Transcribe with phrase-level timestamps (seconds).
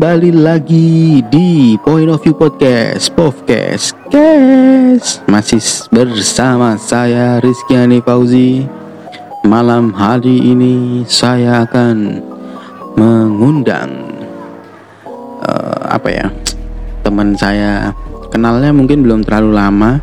[0.00, 5.60] Kembali lagi di Point of View Podcast Podcast Kes Masih
[5.92, 8.64] bersama saya Rizkyani Fauzi.
[9.44, 12.16] Malam hari ini saya akan
[12.96, 14.16] mengundang
[15.44, 16.32] uh, Apa ya
[17.04, 17.92] Teman saya.
[18.32, 20.00] Kenalnya mungkin belum terlalu lama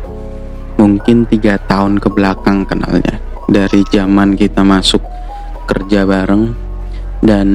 [0.78, 3.18] Mungkin tiga tahun ke belakang kenalnya.
[3.50, 5.02] Dari zaman kita masuk
[5.66, 6.67] kerja bareng
[7.24, 7.46] dan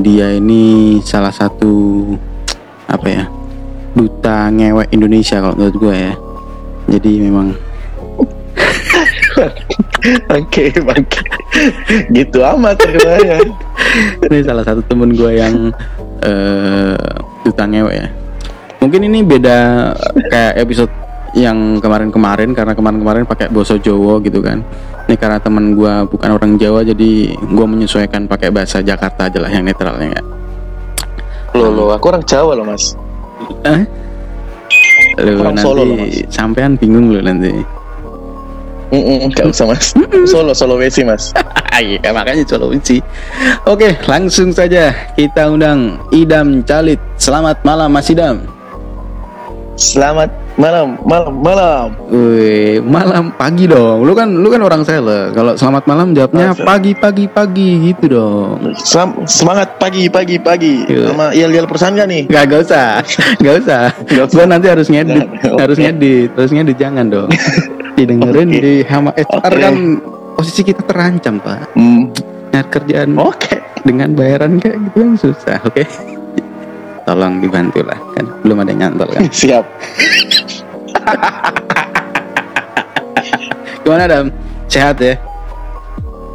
[0.00, 2.04] dia ini salah satu
[2.88, 3.24] apa ya
[3.92, 6.14] duta ngewek Indonesia kalau menurut gue ya
[6.88, 7.48] jadi memang
[10.34, 11.22] Oke, bangke.
[12.10, 13.38] Gitu amat terkenalnya.
[14.28, 15.70] ini salah satu temen gue yang
[16.26, 16.96] uh,
[17.42, 18.08] duta ngewek ya
[18.82, 19.58] mungkin ini beda
[20.26, 20.90] kayak episode
[21.32, 24.60] yang kemarin-kemarin karena kemarin-kemarin pakai boso Jowo gitu kan
[25.08, 29.48] ini karena teman gue bukan orang Jawa jadi gue menyesuaikan pakai bahasa Jakarta aja lah
[29.48, 30.22] yang netralnya ya
[31.52, 32.96] Lo lo, aku orang Jawa loh mas.
[33.68, 33.84] eh?
[35.20, 36.16] Lu Orang nanti Solo loh, Mas.
[36.32, 37.52] sampean bingung lu nanti
[38.92, 39.92] Mm Gak usah mas.
[40.28, 41.32] Solo, Solo Wesi mas.
[41.72, 43.00] Iya makanya solusi
[43.64, 48.44] Oke langsung saja kita undang Idam Calit Selamat malam Mas Idam
[49.80, 51.86] Selamat malam, malam, malam.
[52.12, 54.04] Wih, malam pagi dong.
[54.04, 55.32] Lu kan lu kan orang sele.
[55.32, 56.64] Kalau selamat malam jawabnya Masa?
[56.64, 58.76] pagi pagi pagi gitu dong.
[58.76, 60.84] Selam- semangat pagi, pagi, pagi.
[60.86, 61.12] Iya.
[61.12, 62.22] Sama Yel-Yel perusahaan gak nih?
[62.28, 62.88] Gak, gak usah,
[63.44, 63.82] gak usah.
[64.06, 64.44] Gak usah.
[64.44, 65.60] Nanti harus ngedit, Oke.
[65.60, 67.28] harus ngedit, harus ngedit jangan dong.
[67.96, 68.60] Didengerin Oke.
[68.60, 69.60] di hama HR Oke.
[69.60, 69.74] kan
[70.36, 71.76] posisi kita terancam pak.
[71.76, 72.08] Hmm.
[72.52, 73.56] Nyari kerjaan Oke.
[73.82, 75.58] dengan bayaran kayak gitu kan susah.
[75.64, 75.82] Oke,
[77.02, 79.22] tolong dibantu lah kan belum ada yang nyantol kan.
[79.42, 79.64] Siap.
[83.82, 84.26] Gimana Dam?
[84.70, 85.18] Sehat ya?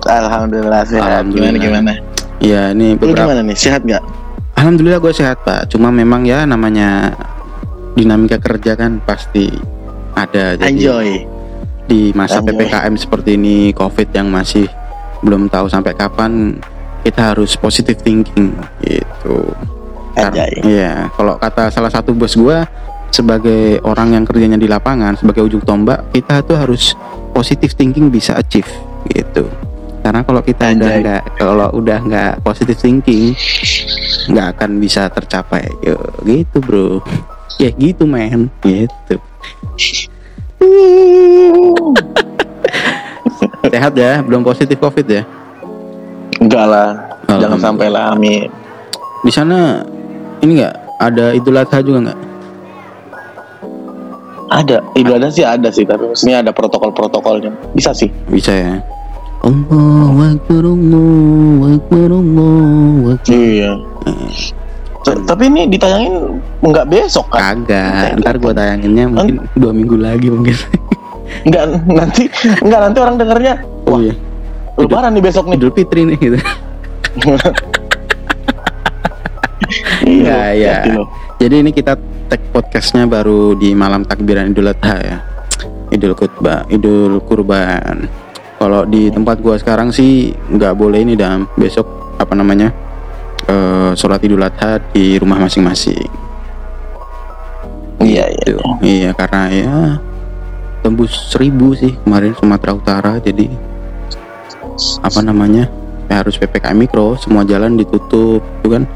[0.07, 1.03] Alhamdulillah sehat.
[1.03, 1.59] Alhamdulillah.
[1.59, 1.93] Gimana, gimana?
[2.39, 3.57] Iya, ini Lu beberapa gimana nih?
[3.57, 4.03] Sehat gak?
[4.57, 5.69] Alhamdulillah gue sehat pak.
[5.69, 7.13] Cuma memang ya namanya
[7.93, 9.49] dinamika kerja kan pasti
[10.17, 10.57] ada.
[10.57, 11.09] Jadi Enjoy.
[11.87, 12.57] di masa Anjoy.
[12.57, 14.65] ppkm seperti ini, covid yang masih
[15.21, 16.57] belum tahu sampai kapan,
[17.05, 19.53] kita harus positive thinking gitu.
[20.17, 20.51] Anjay.
[20.65, 21.13] Iya.
[21.13, 22.57] Kalau kata salah satu bos gue
[23.07, 26.97] sebagai orang yang kerjanya di lapangan sebagai ujung tombak, kita tuh harus
[27.31, 28.67] positive thinking bisa achieve
[29.13, 29.45] gitu.
[30.01, 31.03] Karena kalau kita udah Anjay.
[31.03, 33.35] nggak kalau udah nggak positive thinking
[34.31, 37.03] nggak akan bisa tercapai Yo, gitu bro
[37.63, 39.19] ya gitu men gitu
[43.67, 45.23] sehat ya belum positif covid ya
[46.37, 46.89] Enggak lah.
[47.25, 47.65] Jangan Alhamdulillah.
[47.65, 48.45] sampai lah, amin.
[49.25, 49.81] di sana
[50.41, 50.75] ini nggak?
[50.97, 52.19] Ada idul adha juga nggak?
[54.47, 57.51] Ada, Idul Adha sih ada sih, tapi maksudnya ada protokol-protokolnya.
[57.75, 58.07] Bisa sih.
[58.31, 58.79] bisa ya?
[59.43, 63.27] Allahu Akbar Allahu Akbar Allahu Akbar.
[63.27, 63.71] Iya.
[65.03, 67.59] T- Tapi ini ditayangin nggak besok kan?
[67.67, 68.23] kagak.
[68.23, 70.55] Ntar gua tayanginnya mungkin dua minggu lagi mungkin.
[71.43, 72.23] Nggak nanti
[72.63, 74.15] nggak nanti orang dengarnya oh wah iya.
[74.79, 75.59] lebaran nih besok nih.
[75.59, 76.39] Idul Fitri nih gitu
[80.07, 80.73] Iya, iya.
[80.79, 81.03] hati lo.
[81.37, 81.99] Jadi ini kita
[82.31, 85.17] tag podcastnya baru di malam takbiran Idul Adha ya.
[85.91, 88.07] Idul Kutbah, Idul Kurban.
[88.57, 91.85] Kalau di tempat gua sekarang sih nggak boleh ini dan besok
[92.17, 92.73] apa namanya
[93.45, 96.07] eh sholat Idul Adha di rumah masing-masing.
[98.01, 98.43] Iya iya.
[98.47, 98.63] Gitu.
[98.81, 99.75] Iya karena ya
[100.81, 103.51] tembus seribu sih kemarin Sumatera Utara jadi
[105.03, 105.67] apa namanya
[106.07, 108.87] ya harus ppkm mikro semua jalan ditutup itu kan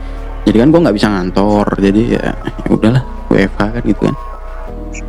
[0.47, 4.15] jadi kan gua nggak bisa ngantor jadi ya, ya udahlah WFH kan gitu kan.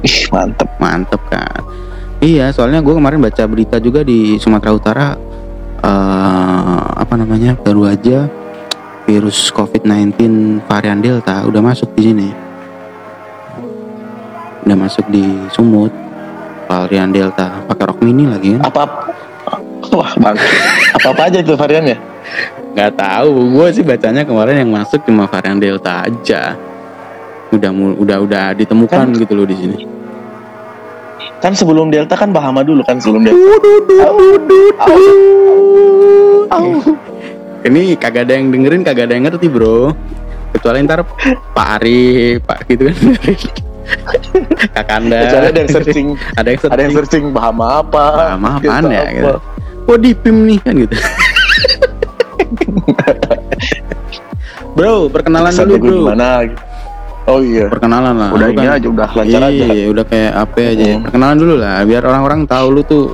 [0.03, 0.69] Ih, mantep.
[0.79, 1.63] mantep kan.
[2.23, 5.09] Iya soalnya gue kemarin baca berita juga di Sumatera Utara
[5.83, 8.31] eh apa namanya baru aja
[9.03, 10.15] virus COVID-19
[10.71, 12.29] varian Delta udah masuk di sini.
[14.63, 15.91] Udah masuk di Sumut
[16.71, 18.71] varian Delta pakai rok mini lagi kan.
[18.71, 18.83] Apa
[19.93, 20.39] Wah bang,
[20.97, 21.99] apa apa aja itu variannya?
[22.73, 26.57] Nggak tahu gue sih bacanya kemarin yang masuk cuma varian Delta aja.
[27.53, 29.79] Udah mul- udah udah ditemukan Kan- gitu loh di sini.
[31.43, 33.39] Kan sebelum Delta kan Bahama dulu kan sebelum Delta.
[37.63, 39.93] Ini kagak ada yang dengerin kagak ada yang ngerti bro.
[40.53, 41.05] Kecuali ntar
[41.53, 42.97] Pak Ari Pak gitu kan.
[44.77, 46.09] Kakanda Kecuali ada yang searching,
[46.39, 47.25] ada yang searching ada yang searching.
[47.35, 48.05] Bahama apa?
[48.33, 49.13] Bahama apaan Delta ya, apa.
[49.13, 49.35] gitu.
[49.83, 50.95] oh di PIM nih kan gitu
[54.77, 56.29] bro perkenalan Kesan dulu bro Gimana?
[57.23, 57.67] Oh iya.
[57.69, 59.65] perkenalan lah Udah ini kan- aja udah lancar aja.
[59.69, 61.03] iya udah kayak apa aja Hmm.
[61.03, 63.05] perkenalan dulu lah biar orang-orang tahu lu tuh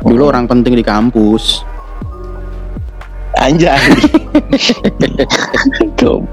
[0.00, 0.30] dulu Hmm.
[0.30, 1.66] orang penting di kampus
[3.36, 3.76] Anjay.
[5.94, 6.24] Tuh.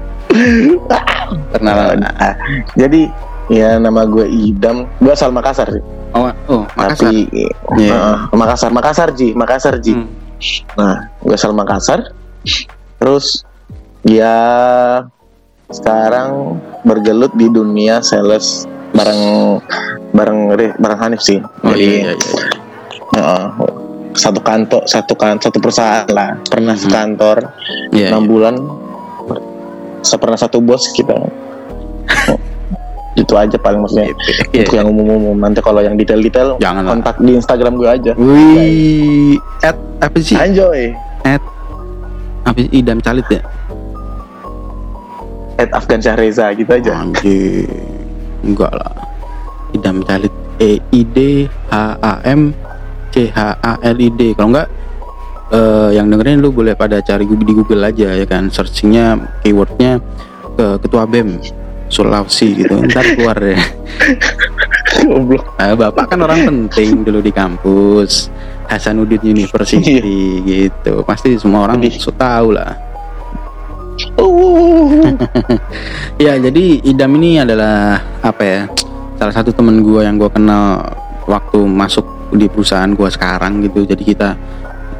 [1.52, 2.00] Perkenalan.
[2.16, 2.32] Ah,
[2.74, 3.12] jadi
[3.46, 7.04] ya nama gue Idam gue asal Makassar sih Oh, oh, Makassar.
[7.04, 7.28] tapi
[7.76, 7.92] Iya.
[7.92, 10.08] uh, Makassar Makassar Ji Makassar Ji Hmm.
[10.74, 12.08] nah gue asal Makassar
[13.04, 13.44] terus
[14.00, 14.32] ya
[15.68, 18.64] sekarang bergelut di dunia sales
[18.96, 19.60] bareng
[20.16, 20.38] bareng
[20.80, 22.44] bareng Hanif sih Oh jadi iya, iya,
[23.12, 23.20] iya.
[23.20, 23.44] uh,
[24.14, 26.80] satu kantor satu kan satu perusahaan lah pernah Mhm.
[26.80, 27.52] sekantor
[27.92, 28.30] Iya, enam iya.
[28.30, 28.54] bulan
[30.00, 31.12] saya pernah satu bos kita
[33.14, 34.16] itu aja paling maksudnya
[34.48, 36.90] Iya, untuk yang umum-umum nanti kalau yang detail-detail Jangan lah.
[36.96, 40.34] kontak di Instagram gue aja Wih, at apa sih?
[40.34, 40.88] Anjoy
[42.44, 42.70] Apa sih?
[42.72, 43.42] Idam Calit ya?
[45.58, 47.70] at Afgan Syahreza gitu aja Anjir.
[48.42, 48.94] Enggak lah.
[49.74, 52.54] Idam Calit E I D H A M
[53.14, 54.34] C H A L I D.
[54.34, 54.68] Kalau enggak
[55.54, 60.02] eh, yang dengerin lu boleh pada cari di Google aja ya kan searchingnya keywordnya
[60.54, 61.42] ke ketua BEM
[61.90, 63.58] Sulawesi gitu ntar keluar ya
[65.04, 68.30] goblok Nah, bapak kan orang penting dulu di kampus
[68.68, 70.00] Hasanuddin University
[70.44, 71.04] gitu.
[71.04, 71.80] Pasti semua orang
[72.16, 72.72] tahu lah.
[74.18, 75.14] Uh,
[76.24, 78.60] ya jadi Idam ini adalah apa ya
[79.14, 80.82] salah satu temen gue yang gue kenal
[81.30, 82.02] waktu masuk
[82.34, 83.86] di perusahaan gue sekarang gitu.
[83.86, 84.34] Jadi kita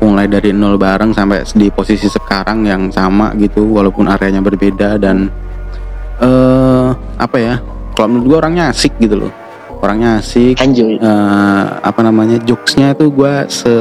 [0.04, 5.32] mulai dari nol bareng sampai di posisi sekarang yang sama gitu walaupun areanya berbeda dan
[6.20, 6.88] eh
[7.18, 7.54] apa ya
[7.96, 9.32] kalau menurut gue orangnya asik gitu loh
[9.84, 13.74] orangnya asik Anjoy eh, apa namanya jokesnya itu gue se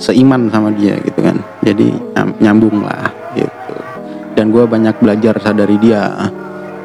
[0.00, 1.36] seiman sama dia gitu kan.
[1.60, 3.74] Jadi nyam- nyambung lah gitu.
[4.38, 6.08] Dan gue banyak belajar dari dia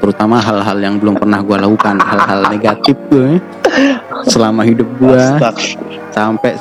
[0.04, 3.40] terutama hal-hal yang belum pernah gue lakukan hal-hal negatif gue
[4.28, 5.24] selama hidup gue
[6.12, 6.60] sampai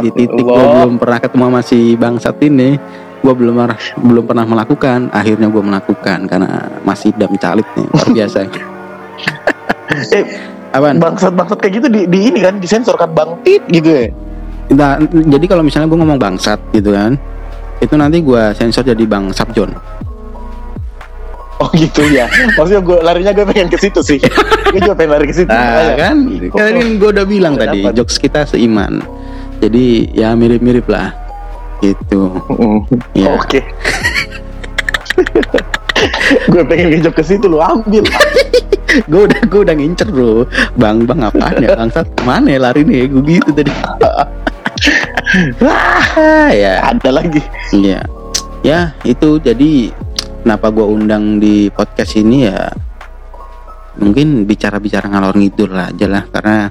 [0.00, 2.78] di titik gue belum pernah ketemu sama si bangsat ini
[3.26, 3.56] gue belum
[4.06, 5.10] belum pernah melakukan.
[5.10, 8.38] Akhirnya gue melakukan karena masih dam calit nih luar biasa.
[9.96, 14.06] Eh apaan bangsat-bangsat kayak gitu di, di ini kan disensor kan bang tit gitu ya
[14.66, 17.14] Nah, jadi kalau misalnya gue ngomong bangsat gitu kan,
[17.78, 19.70] itu nanti gue sensor jadi bang Sabjon.
[21.56, 24.18] oh gitu ya maksudnya gue larinya gue pengen ke situ sih
[24.74, 25.94] gue juga pengen lari ke situ Nah, Makanya.
[25.96, 26.16] kan,
[26.52, 27.94] kan gue udah bilang tadi, Kenapa?
[27.94, 29.00] jokes kita seiman.
[29.56, 31.14] Jadi ya mirip-mirip lah,
[31.78, 32.28] gitu.
[32.50, 32.80] Mm.
[33.14, 33.30] Ya.
[33.32, 33.60] oke
[36.52, 38.04] gue pengen ngejok ke situ lu ambil
[39.10, 40.46] gue udah gue udah ngincer bro,
[40.78, 43.72] bang bang apaan ya bangsat mana ya lari nih, gue gitu tadi.
[45.64, 47.42] Wah, ya, ada lagi.
[47.74, 48.06] Iya.
[48.62, 49.90] Ya, itu jadi
[50.46, 52.70] kenapa gua undang di podcast ini ya
[53.98, 56.70] mungkin bicara-bicara ngalor ngidul lah aja lah karena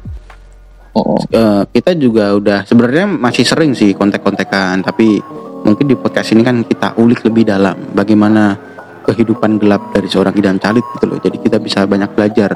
[0.96, 5.20] Oh, eh, kita juga udah sebenarnya masih sering sih kontek-kontekan tapi
[5.68, 8.56] mungkin di podcast ini kan kita ulik lebih dalam bagaimana
[9.06, 11.20] kehidupan gelap dari seorang idam calit gitu loh.
[11.22, 12.52] Jadi kita bisa banyak belajar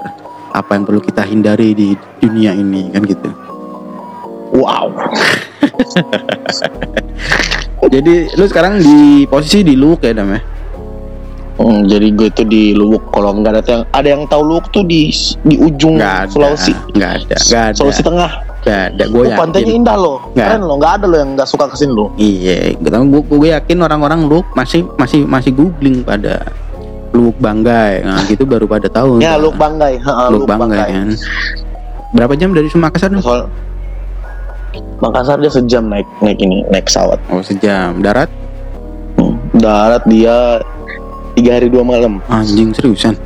[0.50, 3.30] apa yang perlu kita hindari di dunia ini kan gitu.
[4.50, 4.90] wow
[7.90, 10.42] Jadi lu sekarang di posisi di Luwuk ya Dam ya?
[11.60, 14.86] Hmm, jadi gue tuh di Luwuk kalau nggak ada yang ada yang tahu Luwuk tuh
[14.86, 15.12] di
[15.44, 17.76] di ujung Nggak ada, Sulawesi nggak ada, nggak ada.
[17.76, 18.32] Sulawesi Tengah
[18.70, 19.40] Gak ada, gue oh, yakin.
[19.42, 20.46] pantainya indah loh Nggak.
[20.46, 23.78] keren loh nggak ada loh yang nggak suka ke sini loh Iya, gue gue yakin
[23.82, 26.46] orang-orang lu masih masih masih googling pada
[27.10, 29.18] Luwuk Banggai, nah gitu baru pada tahu.
[29.18, 31.10] ya Luwuk Banggai ha, Luwuk Banggai kan.
[32.14, 33.10] Berapa jam dari Makassar?
[33.18, 33.50] Soal
[35.00, 37.98] Makassar dia sejam naik naik ini naik pesawat Oh sejam.
[38.04, 38.30] Darat?
[39.18, 40.62] Hmm, darat dia
[41.34, 43.18] tiga hari dua malam Anjing seriusan.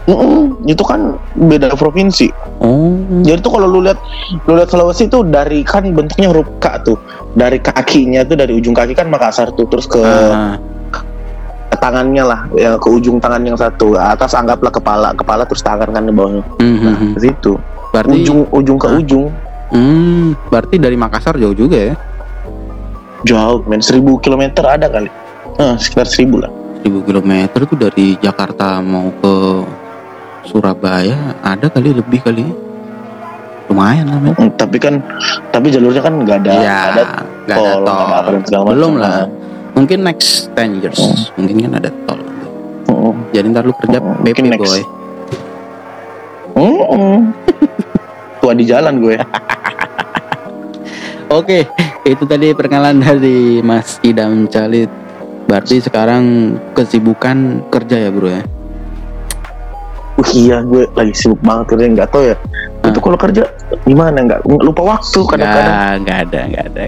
[0.00, 2.32] Mm-mm, itu kan beda provinsi.
[2.58, 2.96] Oh.
[3.20, 4.00] jadi tuh kalau lu lihat
[4.44, 6.96] lu lihat Sulawesi tuh dari kan bentuknya huruf K tuh.
[7.30, 10.56] Dari kakinya tuh dari ujung kaki kan Makassar tuh terus ke Ah,
[11.70, 15.88] ke tangannya lah ya ke ujung tangan yang satu atas anggaplah kepala kepala terus tangan
[15.88, 16.42] kan di bawahnya.
[16.58, 17.52] Hmm, hmm, nah situ.
[17.90, 18.98] Berarti ujung ujung ke Ah.
[18.98, 19.26] ujung.
[19.70, 21.94] Hmm, berarti dari Makassar jauh juga ya.
[23.20, 23.78] jauh men.
[23.78, 25.12] Seribu kilometer ada kali.
[25.54, 26.48] Nah, sekitar seribu lah.
[26.80, 29.34] 1000 km itu dari Jakarta mau ke
[30.50, 32.42] Surabaya ada kali lebih kali.
[33.70, 34.34] Lumayan lah men.
[34.34, 34.98] Hmm, tapi kan
[35.48, 37.02] tapi jalurnya kan nggak ada nggak ada
[37.46, 38.34] nggak ada tol, ada apa tol.
[38.34, 38.60] macam.
[38.66, 39.30] Belum lah.
[39.70, 41.14] Mungkin next 10 years, Hmm.
[41.38, 42.18] mungkin kan ada tol.
[42.90, 43.14] Mm-mm.
[43.30, 44.66] Jadi ntar lu kerja Hmm, PP next.
[44.66, 44.82] boy.
[46.52, 47.30] Mm-mm.
[48.40, 49.14] tua di jalan gue
[51.30, 51.62] Oke,
[52.02, 54.90] itu tadi perkenalan dari Mas Idam Calit.
[55.46, 56.24] Berarti sekarang
[56.72, 57.38] kesibukan
[57.70, 58.42] kerja ya bro ya?
[60.20, 62.36] Wih iya gue lagi sibuk banget kerja nggak tahu ya.
[62.84, 63.48] Itu kalau kerja
[63.88, 64.20] gimana?
[64.20, 65.72] Nggak lupa waktu kadang-kadang.
[65.72, 66.82] Nggak, nggak ada, nggak ada,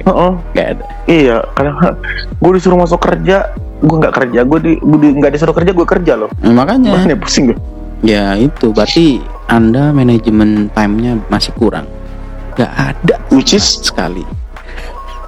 [0.53, 0.85] nggak ada.
[1.09, 1.77] iya kadang
[2.37, 3.49] gue disuruh masuk kerja
[3.83, 6.29] gue nggak kerja gue di gue di- nggak disuruh kerja gue kerja loh.
[6.45, 6.93] Nah, makanya.
[7.01, 7.57] Makanya pusing gue
[8.05, 8.69] ya itu.
[8.69, 11.89] Berarti anda manajemen time-nya masih kurang.
[12.53, 13.81] Nggak ada which is?
[13.81, 14.29] sekali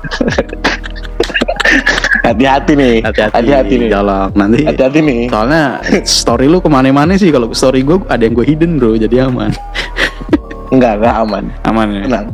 [2.25, 2.95] hati-hati nih.
[3.05, 3.89] Hati-hati nih.
[4.33, 5.21] nanti hati-hati nih.
[5.29, 5.79] soalnya
[6.09, 7.29] story lu ke mana-mana sih.
[7.29, 8.97] Kalau story gue ada yang gue hidden bro.
[8.97, 9.53] Jadi aman.
[10.73, 11.45] Enggak enggak aman.
[11.69, 12.03] Aman ya?
[12.09, 12.27] Tenang.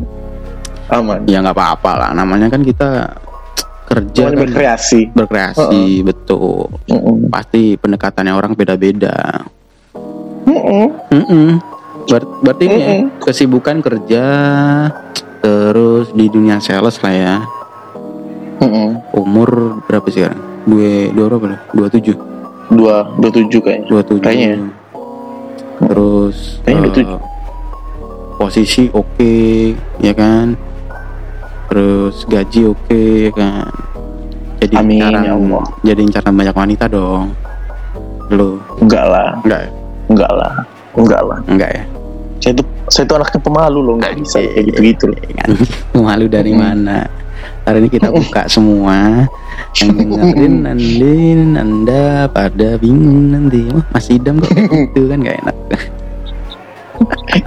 [0.91, 1.21] Aman.
[1.27, 2.11] Ya nggak apa-apa lah.
[2.15, 3.11] Namanya kan kita
[3.91, 5.11] kerja kan berkreasi.
[5.11, 6.71] Berkreasi betul.
[6.87, 7.27] Mm-mm.
[7.27, 9.43] pasti pendekatannya orang beda-beda.
[10.47, 10.87] Mm-mm.
[11.11, 11.47] Mm-mm.
[12.07, 14.25] Ber- berarti ini ya, kesibukan kerja
[15.41, 17.35] terus di dunia sales lah ya
[18.61, 18.89] Mm-mm.
[19.13, 19.49] umur
[19.85, 20.41] berapa sih sekarang?
[20.63, 22.17] Gue dua berapa dua tujuh?
[22.71, 23.87] Dua dua tujuh kayaknya.
[23.87, 24.23] Dua tujuh.
[24.23, 24.69] Kayaknya.
[25.81, 28.39] terus Kayaknya eh, 27.
[28.39, 29.35] posisi oke
[29.99, 30.53] ya kan?
[31.67, 33.69] Terus gaji oke ya kan?
[34.61, 35.65] Jadi Amin, incaran ya Allah.
[35.81, 37.33] jadi incaran banyak wanita dong.
[38.29, 39.29] Lo enggak lah.
[39.41, 39.71] Enggak ya?
[40.07, 40.53] enggak lah.
[40.93, 41.39] Enggak lah.
[41.49, 41.83] Enggak ya?
[42.41, 45.19] Saya itu saya itu anaknya pemalu loh nggak bisa kayak gitu gitu loh.
[45.41, 46.61] Anjing, malu dari Hmm.
[46.61, 46.99] mana
[47.65, 49.27] hari ini kita buka semua.
[49.77, 51.11] Yang dengerin nanti
[51.55, 53.71] anda pada bingung nanti.
[53.71, 55.57] Oh, Mas Idam kok gitu kan gak enak.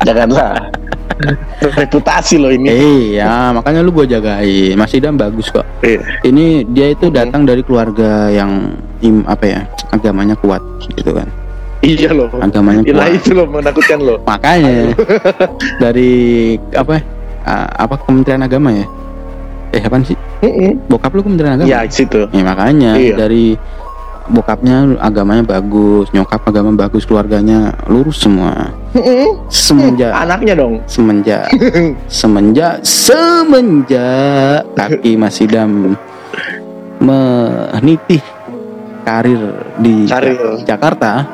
[0.07, 0.53] Janganlah.
[1.61, 2.73] Reputasi loh ini.
[2.73, 4.73] Iya makanya lu gue jagain.
[4.73, 5.65] Mas Idam bagus kok.
[5.83, 6.01] Iya.
[6.25, 8.73] ini dia itu datang dari keluarga yang
[9.03, 9.59] im, apa ya
[9.91, 10.63] agamanya kuat
[10.97, 11.27] gitu kan.
[11.83, 12.31] Iya loh.
[12.39, 13.19] Agamanya Nah kuat.
[13.19, 14.17] itu loh menakutkan loh.
[14.25, 14.95] Makanya
[15.83, 16.11] dari
[16.73, 17.03] apa
[17.45, 18.87] ah, apa Kementerian Agama ya
[19.73, 20.17] eh apa sih
[20.85, 23.15] bokap lu Kementerian Agama ya situ Ya makanya Iya.
[23.17, 23.57] dari
[24.23, 28.71] bokapnya agamanya bagus, nyokap agama bagus, keluarganya lurus semua.
[29.51, 31.51] Semenjak anaknya dong semenjak
[32.07, 35.99] semenjak semenjak kaki Mas Idam
[37.01, 38.23] meniti
[39.03, 39.43] karir
[39.75, 40.39] di Karir.
[40.63, 41.27] Ja- Jakarta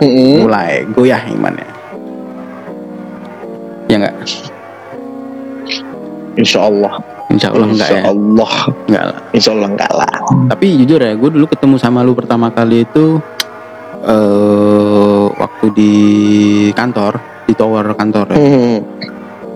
[0.00, 1.68] mulai goyah imannya.
[3.88, 4.14] Ya enggak?
[6.38, 6.94] Insya Allah
[7.28, 8.04] Insya Allah enggak Insya ya?
[8.08, 8.52] Allah
[8.86, 9.18] Enggak lah.
[9.34, 10.14] Insya Allah enggak lah
[10.54, 13.18] Tapi jujur ya, gue dulu ketemu sama lu pertama kali itu
[13.98, 15.92] eh waktu di
[16.70, 17.18] kantor,
[17.50, 18.38] di tower kantor ya.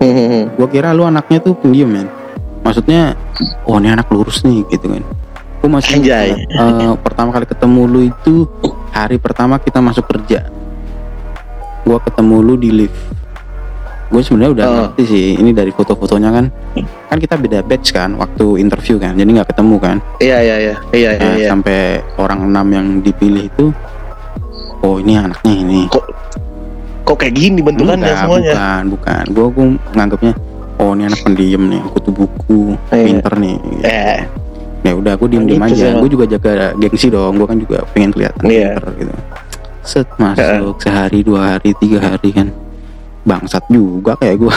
[0.02, 0.58] Mm-mm.
[0.58, 2.04] Gue kira lu anaknya tuh pendiam ya.
[2.66, 3.14] Maksudnya,
[3.66, 5.02] oh ini anak lurus nih gitu kan.
[5.62, 6.34] Gue masih Anjay.
[6.34, 8.50] eh, pertama kali ketemu lu itu
[8.90, 10.50] hari pertama kita masuk kerja.
[11.86, 12.98] Gue ketemu lu di lift.
[14.12, 14.74] Gue sebenarnya udah Oh.
[14.86, 15.26] ngerti sih.
[15.34, 16.44] Ini dari foto-fotonya kan,
[17.08, 19.16] kan kita beda batch kan waktu interview kan.
[19.16, 19.96] Jadi nggak ketemu kan.
[20.18, 21.78] Iya iya iya Iya iya Nah, iya sampai
[22.16, 23.72] orang enam yang dipilih itu
[24.80, 25.80] oh ini anaknya ini
[27.02, 30.32] Kok kayak gini bentukannya Enggak, semuanya bukan bukan gue gue nganggapnya
[30.76, 33.04] oh ini anak pendiam nih kutu buku Iya.
[33.04, 34.18] pinter nih Eh
[34.82, 37.78] ya udah gue diem diem Gitu aja gue juga jaga gengsi dong gue kan juga
[37.90, 38.68] pengen kelihatan Iya.
[38.74, 39.14] pinter gitu
[39.82, 42.50] set masuk sehari dua hari tiga hari kan
[43.22, 44.54] bangsat juga kayak gue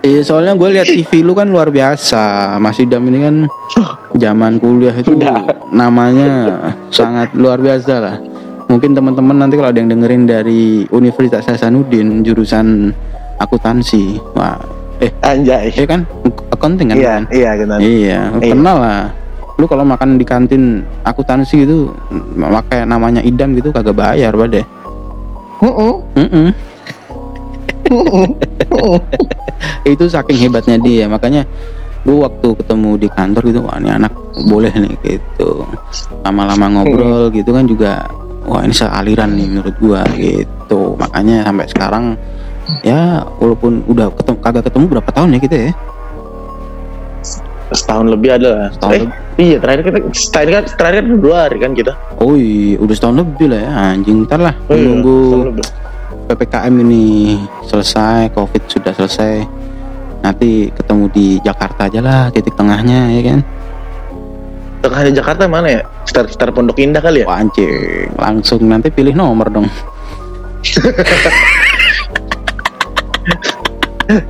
[0.00, 2.54] Iya soalnya gue lihat TV lu kan luar biasa.
[2.56, 3.36] Mas Idam ini kan
[4.14, 5.42] zaman kuliah itu Udah.
[5.68, 6.30] namanya
[6.88, 8.16] sangat luar biasa lah.
[8.66, 12.94] Mungkin teman-teman nanti kalau ada yang dengerin dari Universitas Hasanuddin jurusan
[13.36, 14.22] akuntansi.
[14.32, 14.54] Wah
[14.96, 15.74] eh Anjay.
[15.74, 16.06] eh kan?
[16.54, 16.96] Accounting kan?
[16.96, 18.52] Iya iya kenal Iya, Iya.
[18.54, 19.04] kenal lah.
[19.56, 21.88] Lu kalau makan di kantin akuntansi gitu,
[22.36, 24.60] pakai namanya idam gitu kagak bayar, bade.
[25.64, 25.92] Mm-mm.
[26.12, 26.48] Mm-mm.
[29.88, 31.48] Itu saking hebatnya dia, makanya
[32.04, 34.12] gua waktu ketemu di kantor gitu, wah ini anak
[34.44, 35.64] boleh nih gitu.
[36.20, 38.04] Lama-lama ngobrol gitu kan juga,
[38.44, 41.00] wah ini sealiran nih menurut gua gitu.
[41.00, 42.04] Makanya sampai sekarang
[42.84, 45.72] ya walaupun udah ketemu, kagak ketemu berapa tahun ya kita ya?
[47.66, 49.14] Setahun lebih ada lah Setahun Eh, lebih.
[49.36, 49.98] Iya terakhir kita
[50.30, 51.92] terakhir kan terakhir kan dua hari kan kita
[52.22, 54.16] Oh iya, udah setahun lebih lah ya anjing.
[54.24, 55.66] Ntar lah, Oh iya, lebih.
[56.26, 59.46] PPKM ini selesai, COVID sudah selesai.
[60.24, 63.38] Nanti ketemu di Jakarta aja lah, titik tengahnya ya kan.
[64.82, 65.82] Tengahnya Jakarta mana ya?
[66.02, 67.30] Sekitar, sekitar Pondok Indah kali ya?
[67.30, 69.70] Wah anjing, langsung nanti pilih nomor dong.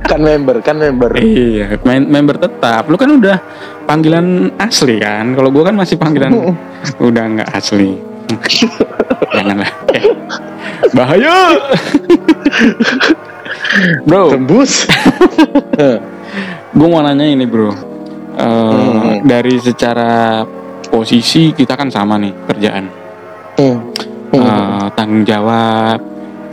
[0.03, 1.11] kan member, kan member.
[1.17, 2.89] Iya, main member tetap.
[2.89, 3.37] Lu kan udah
[3.85, 5.35] panggilan asli kan.
[5.37, 6.33] Kalau gua kan masih panggilan
[7.07, 7.97] udah nggak asli.
[9.35, 9.71] Janganlah.
[9.93, 10.03] Eh,
[10.93, 11.37] Bahaya.
[14.07, 14.87] Bro, Tembus.
[15.77, 15.97] Eh,
[16.73, 17.97] gue mau nanya ini bro
[18.37, 19.25] Eh, Hmm.
[19.25, 20.45] dari secara
[20.93, 22.85] posisi kita kan sama nih kerjaan
[23.57, 23.77] hmm,
[24.29, 24.37] hmm.
[24.37, 25.97] Eh, tanggung jawab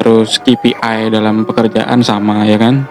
[0.00, 2.88] terus KPI dalam pekerjaan sama ya kan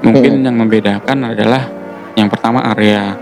[0.00, 1.62] mungkin yang membedakan adalah
[2.10, 3.14] Yang pertama area,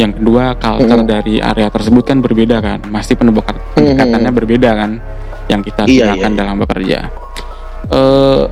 [0.00, 1.06] yang kedua culture Mhm.
[1.06, 4.90] dari area tersebut kan berbeda kan, pasti pendekatan pendekatannya berbeda kan,
[5.46, 6.38] yang kita Iya, gunakan iya, iya.
[6.40, 6.98] dalam bekerja.
[7.92, 8.42] Eh,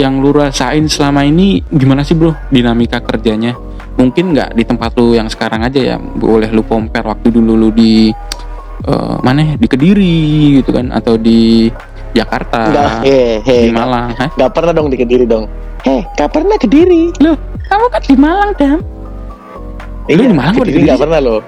[0.00, 3.52] yang lu rasain selama ini gimana sih bro dinamika kerjanya?
[3.96, 7.68] Mungkin nggak di tempat lu yang sekarang aja ya, boleh lu compare waktu dulu lu
[7.70, 8.08] di
[8.88, 9.54] eh, mana ya?
[9.60, 10.16] di Kediri
[10.58, 11.68] gitu kan, atau di
[12.16, 14.28] Jakarta, Enggak, he, he, di Malang, Hah?
[14.32, 15.44] nggak pernah dong di Kediri dong.
[15.84, 17.12] Heh, nggak pernah Kediri.
[17.20, 18.78] Loh, kamu kan di Malang, Dam.
[20.08, 21.40] Lu di Malang Kediri nggak pernah loh.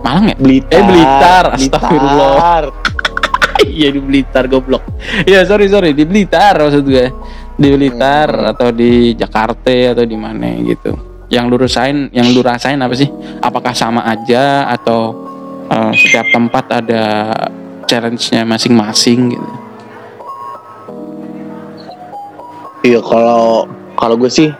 [0.00, 0.34] Malang ya?
[0.36, 0.74] Blitar.
[0.74, 2.32] Eh, Blitar, astagfirullah.
[2.32, 2.64] Blitar.
[3.64, 4.82] Iya di Blitar goblok.
[5.24, 7.06] Iya sorry sorry di Blitar maksud gue.
[7.54, 8.50] Di Blitar Hmm.
[8.50, 10.92] atau di Jakarta atau di mana gitu.
[11.32, 13.08] Yang lu rasain, yang lu rasain apa sih?
[13.40, 15.16] Apakah sama aja atau
[15.64, 17.02] eh, setiap tempat ada
[17.86, 19.48] challenge-nya masing-masing gitu?
[22.84, 23.64] Iya kalau
[23.94, 24.50] kalau gue sih,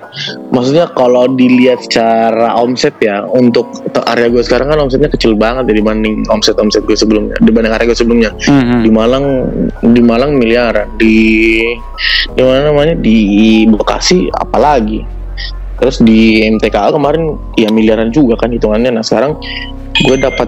[0.54, 3.66] maksudnya kalau dilihat secara omset ya, untuk
[4.06, 7.90] area gue sekarang kan omsetnya kecil banget ya dibanding omset omset gue sebelumnya, dibanding area
[7.90, 8.30] gue sebelumnya.
[8.46, 9.24] Hmm, Di Malang,
[9.82, 11.16] di Malang miliaran, di
[12.32, 13.18] di mana namanya di
[13.66, 15.02] Bekasi apalagi.
[15.82, 18.94] Terus di MTKA kemarin ya miliaran juga kan hitungannya.
[18.94, 19.36] Nah sekarang
[20.06, 20.46] gue dapat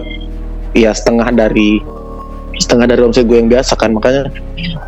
[0.71, 1.83] ya setengah dari
[2.57, 4.33] setengah dari omset gue yang biasa kan makanya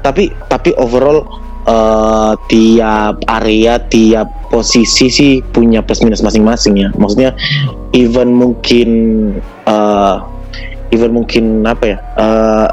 [0.01, 1.22] tapi tapi overall
[1.70, 6.90] eh, tiap area tiap posisi sih punya plus minus masing-masing ya.
[6.98, 7.38] Maksudnya
[7.94, 8.90] even mungkin
[9.70, 10.16] eh,
[10.90, 12.68] even mungkin apa ya eh,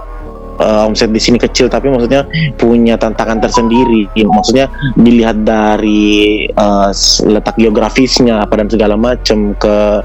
[0.64, 2.24] eh, omset di sini kecil tapi maksudnya
[2.56, 4.08] punya tantangan tersendiri.
[4.16, 6.48] Maksudnya dilihat dari
[6.96, 10.00] s- letak geografisnya apa dan segala macam ke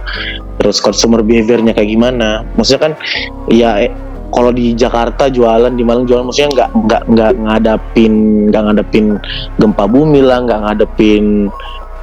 [0.60, 2.44] terus consumer behaviornya kayak gimana.
[2.60, 2.94] Maksudnya kan
[3.48, 3.88] ya
[4.32, 8.14] kalau di Jakarta jualan di Malang jualan maksudnya nggak nggak nggak ngadapin
[8.48, 9.06] nggak ngadepin
[9.56, 11.52] gempa bumi lah nggak ngadepin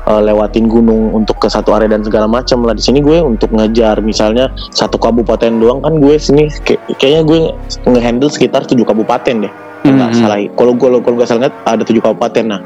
[0.04, 2.72] eh, lewatin gunung untuk ke satu area dan segala macam lah.
[2.72, 7.40] Di sini gue untuk ngejar misalnya satu kabupaten doang kan gue sini kayak- kayaknya gue
[7.84, 9.52] ngehandle sekitar tujuh kabupaten deh.
[9.78, 10.18] Nggak Mhm.
[10.18, 12.44] salah kalau gue kalau nggak salah ada tujuh kabupaten.
[12.46, 12.60] Nah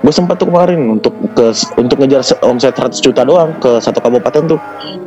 [0.00, 4.00] gue sempat tuh kemarin untuk ke untuk ngejar se- omset 100 juta doang ke satu
[4.00, 4.60] kabupaten tuh.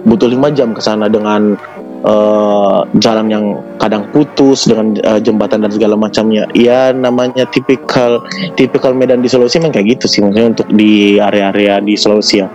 [0.05, 1.57] Butuh lima jam ke sana dengan
[2.03, 3.45] eh, jalan yang
[3.79, 6.45] kadang putus dengan eh, jembatan dan segala macamnya.
[6.53, 8.21] Ya namanya tipikal
[8.59, 10.19] tipikal medan di Sulawesi memang kayak gitu sih.
[10.21, 12.47] Maksudnya untuk di area-area di Sulawesi ya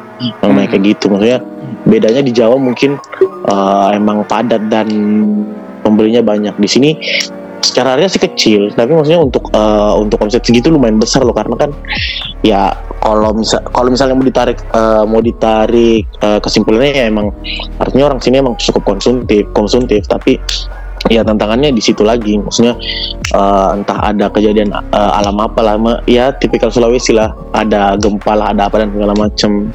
[0.45, 0.71] memang Hmm.
[0.73, 1.05] kayak gitu.
[1.09, 1.39] Maksudnya
[1.89, 3.01] bedanya di Jawa mungkin
[3.49, 4.89] eh, emang padat dan
[5.83, 6.55] pembelinya banyak.
[6.61, 6.91] Di sini
[7.59, 11.35] secara area sih kecil tapi maksudnya untuk eh, untuk omset segitu lumayan besar loh.
[11.35, 11.71] Karena kan
[12.45, 17.31] ya kalau misal kalau misalnya mau ditarik eh, mau ditarik eh, kesimpulannya ya emang
[17.79, 20.37] artinya orang sini emang cukup konsumtif konsumtif tapi
[21.07, 22.75] ya tantangannya di situ lagi maksudnya
[23.33, 28.51] eh, entah ada kejadian eh, alam apa lama ya tipikal Sulawesi lah ada gempa lah
[28.51, 29.71] ada apa dan segala macem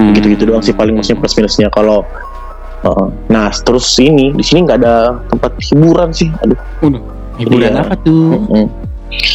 [0.00, 0.16] Hmm.
[0.16, 2.00] gitu-gitu doang sih paling maksudnya plus minusnya kalau
[2.88, 7.00] eh, nah terus ini di sini nggak ada tempat hiburan sih aduh Udah,
[7.36, 7.80] hiburan Iya.
[7.84, 8.32] apa tuh?
[8.32, 8.64] Mm-mm.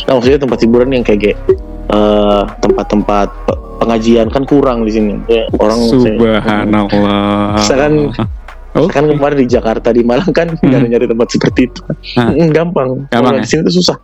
[0.10, 1.38] Nah, maksudnya tempat hiburan yang kayak
[1.88, 5.14] eh, tempat-tempat pe- pengajian kan kurang di sini.
[5.26, 7.56] Ya, orang Subhanallah.
[7.56, 7.94] Misalkan
[8.76, 8.92] Oke.
[8.92, 10.68] kan kemarin di Jakarta di Malang kan Hmm.
[10.68, 11.80] nyari-nyari tempat seperti itu.
[12.18, 13.08] Mm, gampang.
[13.08, 13.40] Gampang Kalau ya?
[13.40, 13.98] di sini tuh susah.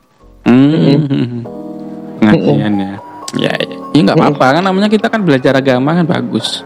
[0.48, 1.44] Hmm.
[2.18, 2.92] Pengajian ya.
[3.38, 3.76] Ya, ya.
[3.92, 6.64] Ya nggak apa-apa kan namanya kita kan belajar agama kan bagus.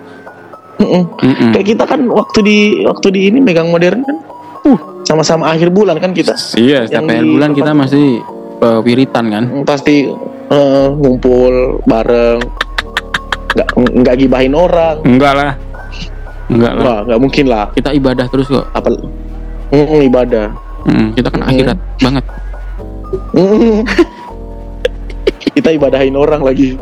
[0.75, 1.07] Mm-mm.
[1.17, 1.49] Mm-mm.
[1.55, 4.17] Kayak kita kan waktu di waktu di ini megang modern kan,
[4.65, 8.05] uh sama-sama akhir bulan kan kita Iya, setiap Yang akhir bulan kita masih
[8.61, 9.43] uh, wiritan kan.
[9.65, 10.07] Pasti
[10.51, 12.39] eh, ngumpul bareng,
[13.55, 15.01] nggak nggak gibahin orang.
[15.03, 15.51] Enggak lah.
[16.51, 16.83] Enggak lah.
[16.83, 17.65] Wah nggak mungkin lah.
[17.73, 18.65] Kita ibadah terus kok.
[18.75, 18.93] Apa?
[19.73, 20.47] Mm, ibadah.
[20.85, 21.49] Mm, kita kan Mm.
[21.49, 22.25] akhirat banget.
[23.33, 23.79] Mm.
[25.55, 26.75] kita ibadahin orang lagi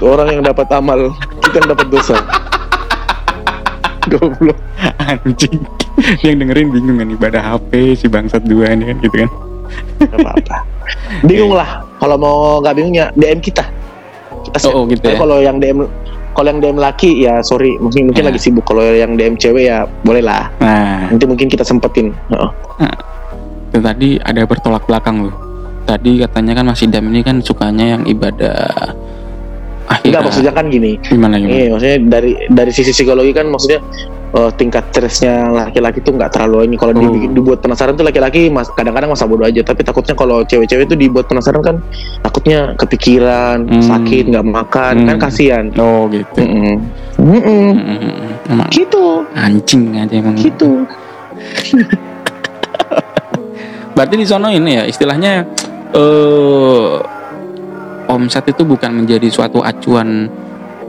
[0.00, 1.12] orang yang dapat amal
[1.44, 2.16] kita yang dapat dosa
[4.08, 4.56] goblok
[4.96, 5.60] Anjing.
[6.24, 9.30] Yang dengerin bingung kan ibadah HP si bangsat dua ini kan gitu kan.
[10.00, 10.77] Gak apa-apa
[11.22, 13.64] bingung lah kalau mau nggak bingung ya DM kita
[14.44, 14.56] kita.
[14.66, 15.18] Oh, oh, gitu ya.
[15.18, 15.84] kalau yang DM
[16.32, 18.28] kalau yang DM laki ya sorry mungkin mungkin Ya.
[18.30, 22.50] lagi sibuk kalau yang DM cewek ya boleh lah Nah, nanti mungkin kita sempetin Heeh.
[23.68, 25.34] itu tadi ada bertolak belakang loh.
[25.84, 28.92] Tadi katanya kan Mas Idam ini kan sukanya yang ibadah
[29.88, 30.04] akhirat.
[30.04, 31.56] enggak maksudnya kan gini gimana gimana?
[31.56, 33.80] Iya, maksudnya dari dari sisi psikologi kan maksudnya
[34.28, 36.76] eh, tingkat stresnya laki-laki tuh nggak terlalu ini.
[36.76, 37.00] Kalau Oh.
[37.00, 39.60] dibikin- dibuat penasaran tuh laki-laki mas, kadang-kadang masa bodoh aja.
[39.60, 41.76] Tapi takutnya kalau cewek-cewek tuh dibuat penasaran kan
[42.20, 43.80] takutnya kepikiran, Hmm.
[43.82, 45.06] sakit, nggak makan, Hmm.
[45.06, 45.64] kan kasihan.
[45.74, 46.40] Oh gitu.
[46.40, 46.76] Mm-mm.
[47.16, 47.68] Mm-mm.
[47.74, 48.12] Mm,
[48.48, 50.32] Emang Gitu, anjing aja emang.
[50.34, 50.84] gitu.
[53.92, 55.42] Berarti di sono ini ya istilahnya
[55.90, 56.88] eh
[58.06, 60.30] omset itu bukan menjadi suatu acuan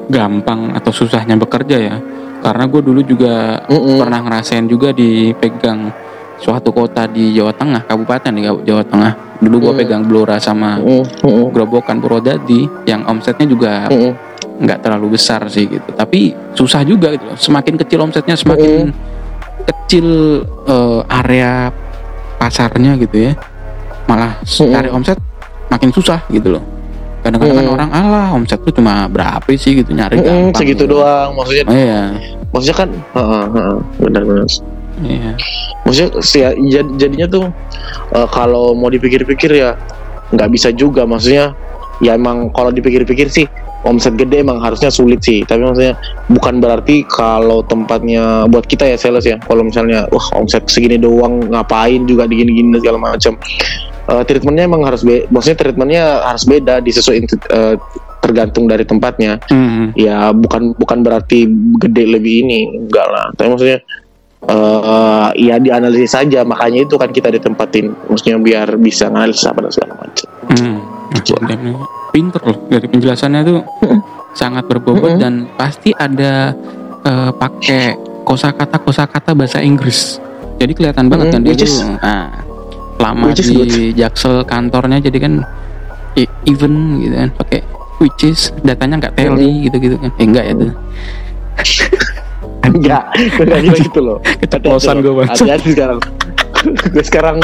[0.07, 1.95] gampang atau susahnya bekerja ya.
[2.39, 3.99] Karena gue dulu juga Mm-mm.
[3.99, 5.91] pernah ngerasain juga dipegang
[6.39, 9.79] suatu kota di Jawa Tengah kabupaten di Jawa Tengah dulu gue Hmm.
[9.83, 11.03] pegang Blora sama Mm-mm.
[11.23, 11.45] Mm-mm.
[11.51, 13.91] Gerobokan Purwodadi yang omsetnya juga
[14.59, 18.91] nggak terlalu besar sih gitu tapi susah juga gitu loh semakin kecil omsetnya semakin
[19.67, 20.07] kecil
[20.67, 21.71] eh, area
[22.35, 23.31] pasarnya gitu ya
[24.07, 24.71] malah Mm-mm.
[24.71, 25.19] cari omset
[25.67, 26.63] makin susah gitu loh
[27.29, 27.77] kadang-kadang kan Mm-mm.
[27.77, 29.77] orang alah omset lu cuma berapa sih?
[29.77, 30.97] Gitu nyari Mm-mm, gampang segitu gitu.
[30.97, 31.29] doang.
[31.37, 32.01] Maksudnya Oh, iya.
[32.49, 32.89] maksudnya kan
[33.95, 34.45] benar-benar
[34.99, 35.31] iya.
[35.85, 37.45] Maksudnya ya, jad- jadinya tuh
[38.11, 39.77] eh, kalau mau dipikir-pikir ya
[40.33, 41.05] nggak bisa juga.
[41.05, 41.53] Maksudnya
[42.01, 43.45] ya emang kalau dipikir-pikir sih
[43.79, 45.45] omset gede emang harusnya sulit sih.
[45.45, 45.95] Tapi maksudnya
[46.27, 49.39] bukan berarti kalau tempatnya buat kita ya sales ya.
[49.39, 53.37] Kalau misalnya wah omset segini doang ngapain juga digini-gini segala macam
[54.09, 57.75] Eh, treatmentnya emang harus be maksudnya treatmentnya harus beda disesuaikan eh,
[58.19, 59.93] tergantung dari tempatnya Mhm.
[59.93, 61.45] ya bukan bukan berarti
[61.77, 63.77] gede lebih ini enggak lah tapi maksudnya
[64.41, 69.71] eh ya dianalisis saja makanya itu kan kita ditempatin maksudnya biar bisa analisis apa dan
[69.71, 70.77] segala macam Hmm,
[71.13, 71.71] akademi.
[72.09, 73.59] pinter loh dari penjelasannya tuh
[74.33, 75.21] sangat berbobot Mm-mm.
[75.21, 76.57] dan pasti ada
[76.99, 77.93] eh, pakai
[78.23, 80.17] kosakata kosakata bahasa Inggris.
[80.57, 81.73] Jadi kelihatan banget Mm-mm, kan dia tuh
[82.99, 85.33] lama which di jaksel kantornya jadi kan
[86.43, 87.61] even gitu kan pakai
[87.99, 90.11] which is datanya nggak tally gitu-gitu kan.
[90.19, 90.71] Eh enggak ya tuh.
[92.63, 94.17] enggak enggak gitu loh.
[94.41, 95.35] Keceplosan gue banget.
[95.35, 95.99] hati-hati sekarang.
[96.91, 97.37] Gue sekarang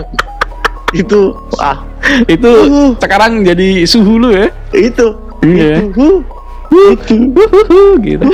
[0.91, 1.31] itu
[1.63, 1.79] ah.
[2.27, 4.51] Itu uh, sekarang jadi suhu lu ya.
[4.75, 5.07] itu.
[5.39, 5.87] Iya.
[5.87, 6.07] itu.
[6.75, 7.15] Itu.
[8.03, 8.25] Gitu.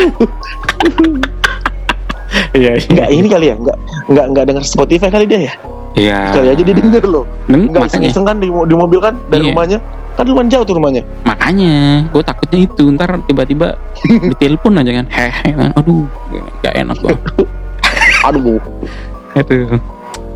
[2.57, 2.85] Iya, iya.
[2.89, 3.55] enggak ini kali ya?
[3.61, 3.77] Enggak
[4.09, 5.53] enggak enggak dengar Spotify kali dia ya
[5.91, 6.31] Iya.
[6.31, 7.25] kali aja dia denger loh.
[7.47, 8.07] Enggak makanya.
[8.07, 9.51] iseng kan di, di mobil kan dari Iya.
[9.51, 9.79] rumahnya.
[10.11, 11.03] Kan lumayan jauh tuh rumahnya.
[11.23, 11.73] Makanya
[12.11, 13.75] gue takutnya itu ntar tiba-tiba
[14.35, 15.71] ditelepon aja kan hehe kan.
[15.75, 16.07] Aduh
[16.61, 17.21] gak enak banget
[18.27, 18.59] aduh.
[19.35, 19.79] Aduh.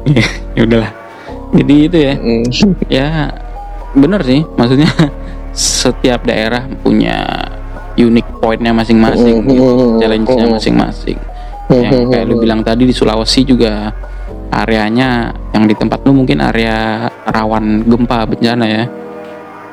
[0.08, 0.24] Ya
[0.56, 0.92] ya udahlah.
[1.56, 2.14] Jadi itu ya.
[2.20, 2.44] Mm.
[3.00, 3.08] ya
[3.96, 4.92] bener sih maksudnya
[5.56, 7.16] setiap daerah punya
[7.96, 10.04] unique pointnya masing-masing gitu.
[10.04, 11.16] challenge-nya masing-masing.
[11.72, 13.88] Yang kayak lu bilang tadi di Sulawesi juga
[14.50, 18.84] areanya yang di tempat lu mungkin area rawan gempa bencana ya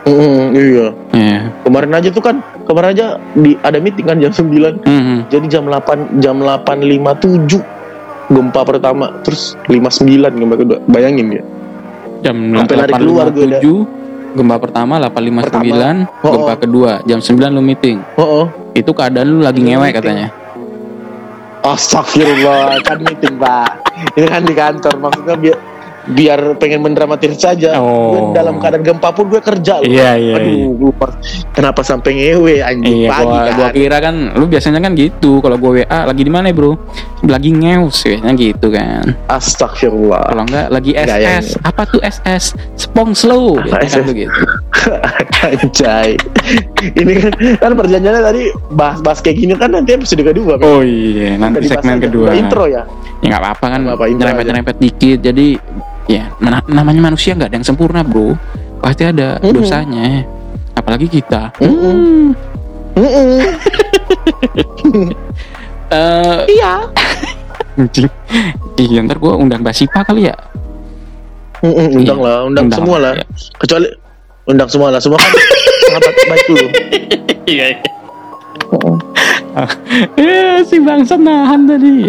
[0.03, 3.07] Mm, mm, iya ya kemarin aja tuh kan kemarin aja
[3.38, 5.31] di ada meeting kan jam 9 Mhm.
[5.31, 7.62] jadi jam 8 jam 8.57
[8.27, 11.43] gempa pertama terus 59 gempa kedua bayangin ya
[12.19, 13.62] jam Sampai lari keluar gue dah.
[13.62, 16.59] 8.57 gempa pertama 859 Oh, gempa oh.
[16.59, 18.47] kedua jam 9 lu meeting oh, oh.
[18.75, 20.03] itu keadaan lu lagi ngewek meeting.
[20.03, 20.27] katanya
[21.62, 23.70] Astagfirullah kan meeting pak
[24.18, 25.59] ini kan di kantor maksudnya biar
[26.03, 28.11] biar pengen mendramatis saja Oh.
[28.11, 31.07] gue dalam keadaan gempa pun gue kerja loh iya iya aduh iya lupa
[31.55, 35.38] kenapa sampai ngewe anjing Iya, pagi gua, kan gua kira kan lu biasanya kan gitu.
[35.38, 36.75] Kalau gua WA lagi di mana, Bro?
[37.22, 39.14] Lagi ngeus biasanya gitu kan.
[39.26, 40.90] Astagfirullah Kalau enggak lagi.
[40.92, 41.54] SS.
[41.61, 42.44] Apa tuh SS?
[42.76, 43.56] Spong slow.
[43.56, 44.06] Apa Biasanya kan SS?
[44.08, 44.40] begitu.
[45.40, 46.08] Anjay
[46.82, 50.66] Ini kan, kan perjanjiannya tadi Bahas-bahas kayak gini kan nanti episode kedua kan?
[50.66, 52.04] Oh iya, nanti segmen aja.
[52.04, 52.35] kedua.
[52.35, 52.82] Intro ya
[53.22, 55.18] Ya nggak apa-apa kan, apa, nyerempet-nyerempet dikit.
[55.22, 55.54] Jadi
[56.04, 58.35] ya mana- namanya manusia nggak ada yang sempurna, Bro.
[58.82, 59.52] Pasti ada Mhm.
[59.52, 60.26] dosanya.
[60.74, 61.54] Apalagi kita.
[61.56, 61.70] Mhm.
[61.70, 62.26] Hmm.
[62.92, 63.38] Mm-mm.
[65.92, 66.72] Eh, Iya
[67.72, 68.09] anjing.
[68.76, 70.37] Iya, ntar gua undang Basipa kali ya.
[71.62, 72.26] Mm-mm, Undang Iya.
[72.26, 73.24] lah Undang, semua lah ya.
[73.55, 73.87] Kecuali
[74.44, 75.31] Undang semua lah Semua kan
[75.87, 76.66] sahabat baik dulu
[77.46, 77.66] Iya.
[80.16, 82.09] Eh, si bangsa nahan tadi.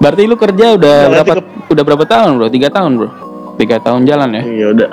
[0.00, 1.32] Berarti lu kerja udah berapa
[1.68, 2.48] udah berapa tahun, Bro?
[2.48, 3.08] Tiga tahun, Bro.
[3.60, 4.42] Tiga tahun jalan ya.
[4.42, 4.90] Iya udah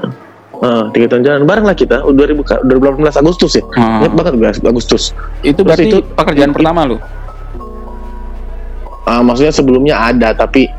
[0.62, 3.98] Ah, tiga tahun jalan bareng lah kita 2000 ka- 2018 Agustus ya Ah.
[4.00, 5.04] Ingat banget gue Agustus
[5.42, 6.98] itu Terus berarti itu- pekerjaan itu- pertama lu.
[9.04, 10.70] Ah, Maksudnya sebelumnya ada Tapi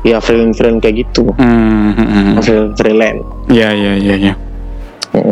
[0.00, 2.34] Ya freelance freelance kayak gitu Hmm, hmm, hmm.
[2.40, 4.34] Freelance freelance Iya, iya, iya, iya.
[5.10, 5.22] Mm.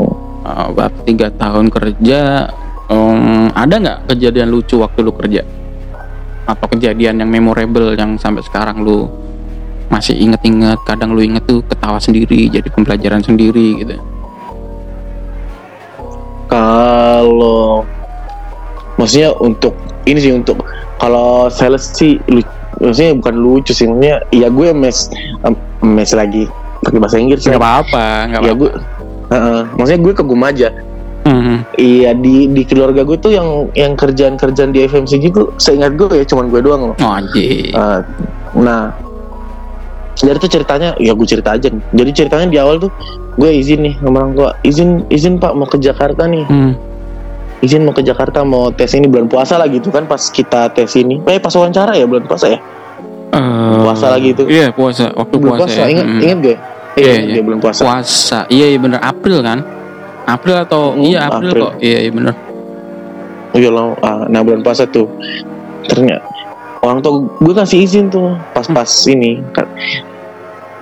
[0.42, 2.47] Oh, berarti tiga tahun kerja.
[2.87, 5.42] em, ada nggak kejadian lucu waktu lu kerja?
[6.45, 9.11] Atau kejadian yang memorable yang sampai sekarang lu
[9.88, 10.79] masih inget-inget?
[10.83, 13.96] Kadang lu inget tuh ketawa sendiri, jadi pembelajaran sendiri gitu.
[16.46, 17.83] Kalau
[18.96, 20.62] maksudnya untuk ini sih untuk
[20.96, 22.46] kalau sales sih lu-
[22.79, 25.11] maksudnya bukan lucu sih maksudnya ya gue mes
[25.83, 26.46] mes lagi
[26.81, 27.61] pakai bahasa Inggris Nggak ya.
[27.61, 28.61] apa-apa, nggak Ya apa-apa.
[28.62, 28.70] gue
[29.27, 29.61] Heeh.
[29.75, 30.68] maksudnya gue kagum aja.
[31.27, 36.07] Hmm, Iya di di keluarga gue tuh yang yang kerjaan-kerjaan di FMCG tuh seingat gue
[36.12, 36.96] ya cuman gue doang loh.
[36.96, 37.14] Oh.
[37.35, 37.99] Eh,
[38.55, 38.94] nah
[40.16, 41.83] dari itu ceritanya ya gue cerita aja nih.
[41.92, 42.88] Jadi ceritanya di awal tuh
[43.35, 46.72] gue izin nih sama orang tua izin izin pak mau ke Jakarta nih Hmm,
[47.59, 50.88] izin mau ke Jakarta mau tes ini bulan puasa lah gitu kan pas kita tes
[50.94, 52.61] ini eh pas wawancara ya bulan puasa ya
[53.29, 54.46] Eh, Puasa lagi itu.
[54.46, 55.68] Iya puasa, waktu bulan puasa.
[55.68, 55.92] puasa, ya.
[55.92, 56.20] ingat Mm.
[56.22, 56.59] ingat gak
[56.96, 57.33] Iya, iya iya.
[57.35, 59.59] dia bulan puasa Puasa, iya iya bener April kan?
[60.24, 61.62] April atau Hmm, iya April, April.
[61.62, 62.35] kok, iya iya bener.
[63.52, 65.05] iya lah ah, nah bulan puasa tuh
[65.85, 66.24] ternyata
[66.83, 69.41] orang tua gue kasih izin tuh pas-pas ini.
[69.53, 69.67] Kan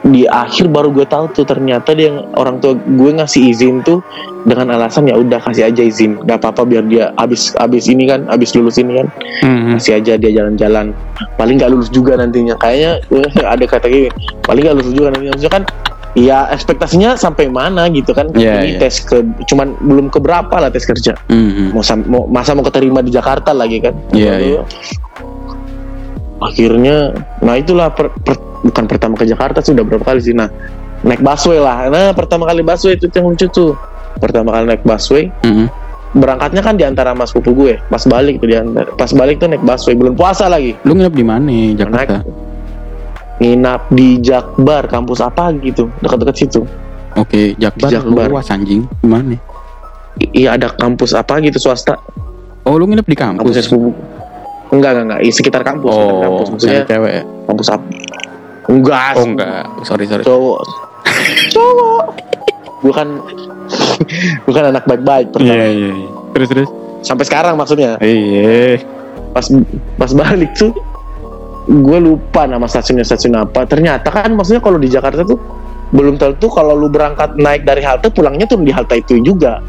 [0.05, 4.05] di akhir baru gue tahu tuh ternyata dia orang tua gue ngasih izin tuh
[4.45, 6.21] dengan alasan ya udah kasih aja izin.
[6.23, 9.09] Gak apa-apa biar dia abis abis ini kan abis lulus ini kan.
[9.41, 9.81] Mhm.
[9.81, 10.93] kasih aja dia jalan-jalan.
[11.41, 12.53] Paling nggak lulus juga nantinya.
[12.61, 13.01] Kayaknya
[13.57, 14.13] ada kata gini.
[14.45, 15.33] Paling nggak lulus juga nantinya.
[15.33, 15.65] Maksudnya kan
[16.15, 18.29] ya ekspektasinya sampai mana gitu kan.
[18.37, 18.81] Iya, ini iya.
[18.85, 21.17] tes ke cuman belum keberapa lah tes kerja.
[21.27, 21.73] Mhm.
[21.73, 23.97] mau, sam- mau masa mau keterima di Jakarta lagi kan.
[24.13, 24.63] Lalu, iya.
[26.45, 30.49] Akhirnya nah itulah per- per- bukan pertama ke Jakarta sudah berapa kali sih nah
[31.01, 33.73] naik busway lah nah pertama kali busway itu yang lucu tuh
[34.17, 35.67] pertama kali naik busway Mhm.
[36.15, 39.49] berangkatnya kan di antara mas pupu gue pas balik tuh di antara pas balik tuh
[39.49, 42.21] naik busway belum puasa lagi Lu nginep di mana Jakarta?
[42.21, 42.29] naik
[43.37, 46.63] nginap di Jakbar kampus apa gitu dekat-dekat situ
[47.15, 48.27] Oke, Jakbar, Jakbar.
[48.27, 48.91] luas anjing.
[48.99, 49.39] Gimana?
[50.35, 51.95] Iya ada kampus apa gitu swasta
[52.63, 53.39] Oh, lu nginep di kampus?
[53.39, 53.91] kampusnya sepupu
[54.75, 57.13] enggak enggak enggak sekitar kampus sekitar Oh, kampus maksudnya cewek.
[57.13, 57.23] ya?
[57.45, 57.85] kampus apa
[58.65, 60.23] enggak Oh enggak, sorry sorry.
[60.23, 60.61] cowok
[61.51, 62.05] cowok
[62.81, 63.09] gue kan
[64.45, 65.91] gue kan anak baik-baik pertama Iya iya.
[65.93, 66.09] iya.
[66.33, 66.69] Terus terus.
[67.01, 68.81] sampai sekarang maksudnya Iya.
[69.31, 69.47] pas
[69.97, 70.73] pas balik tuh
[71.65, 75.41] gue lupa nama stasiunnya stasiun apa ternyata kan maksudnya kalau di Jakarta tuh
[75.91, 79.61] belum tentu kalau lu berangkat naik dari halte pulangnya turun di halte itu juga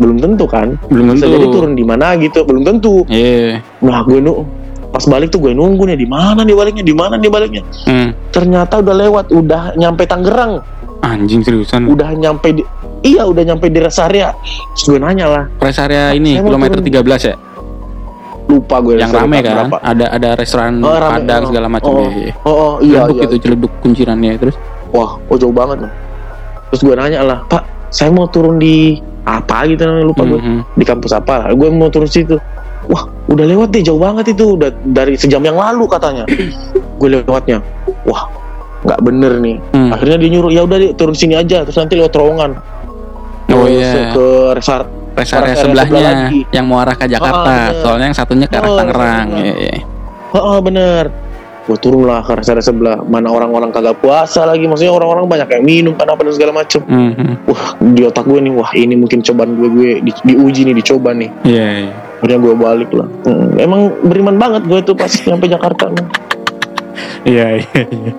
[0.00, 1.36] belum tentu kan Belum bisa tentu.
[1.36, 3.60] jadi turun di mana gitu belum tentu Iya.
[3.78, 4.48] nah gue nu
[4.88, 8.10] pas balik tuh gue nunggu nih di mana nih baliknya di mana nih baliknya Hmm.
[8.30, 10.64] ternyata udah lewat udah nyampe Tangerang
[11.00, 11.84] Anjing seriusan.
[11.86, 12.62] udah nyampe di
[13.02, 14.32] iya udah nyampe di rest area
[14.72, 17.04] terus gue nanya lah Rest area ini Saya mau kilometer turun.
[17.06, 17.36] 13 ya?
[18.46, 19.54] lupa gue yang rame kan?
[19.64, 19.76] berapa.
[19.80, 21.22] Ada ada restoran Oh, rame.
[21.22, 22.10] Padang Oh, segala macam oh, ya.
[22.10, 22.32] iya.
[22.40, 24.56] oh, oh iya Celeduk iya itu celeduk kuncirannya terus.
[24.90, 25.92] wah oh jauh banget loh
[26.68, 30.60] terus gue nanya lah pak saya mau turun di apa gitu namanya lupa gue Mhm.
[30.72, 32.36] di kampus apa gue mau turun situ
[32.86, 36.24] wah udah lewat deh jauh banget itu udah dari sejam yang lalu katanya
[36.98, 37.60] gue lewatnya
[38.02, 38.24] wah
[38.80, 39.90] nggak bener nih Hmm.
[39.90, 42.56] akhirnya dia nyuruh ya udah deh turun sini aja terus nanti lewat terowongan
[43.50, 44.14] Oh iya.
[44.14, 46.40] ke resort Rest area sebelahnya sebelah lagi.
[46.48, 47.50] yang mau arah ke Jakarta.
[47.50, 47.68] Ah.
[47.76, 49.26] Soalnya yang satunya ke arah Oh, Tangerang.
[49.34, 49.76] Iya, iya.
[50.30, 51.04] Heeh bener
[51.60, 55.48] Gue turun lah ke rest area sebelah Mana orang-orang kagak puasa lagi Maksudnya orang-orang banyak
[55.50, 57.44] yang minum kan apa dan segala macem Mhm.
[57.44, 61.12] Wah di otak gue nih Wah ini mungkin cobaan gue Gue di, diuji nih dicoba
[61.12, 61.92] nih Iya, iya.
[62.16, 65.84] Akhirnya gue balik lah Hmm, Emang beriman banget gue tuh pas nyampe Jakarta.
[67.22, 68.12] Iya, iya, iya.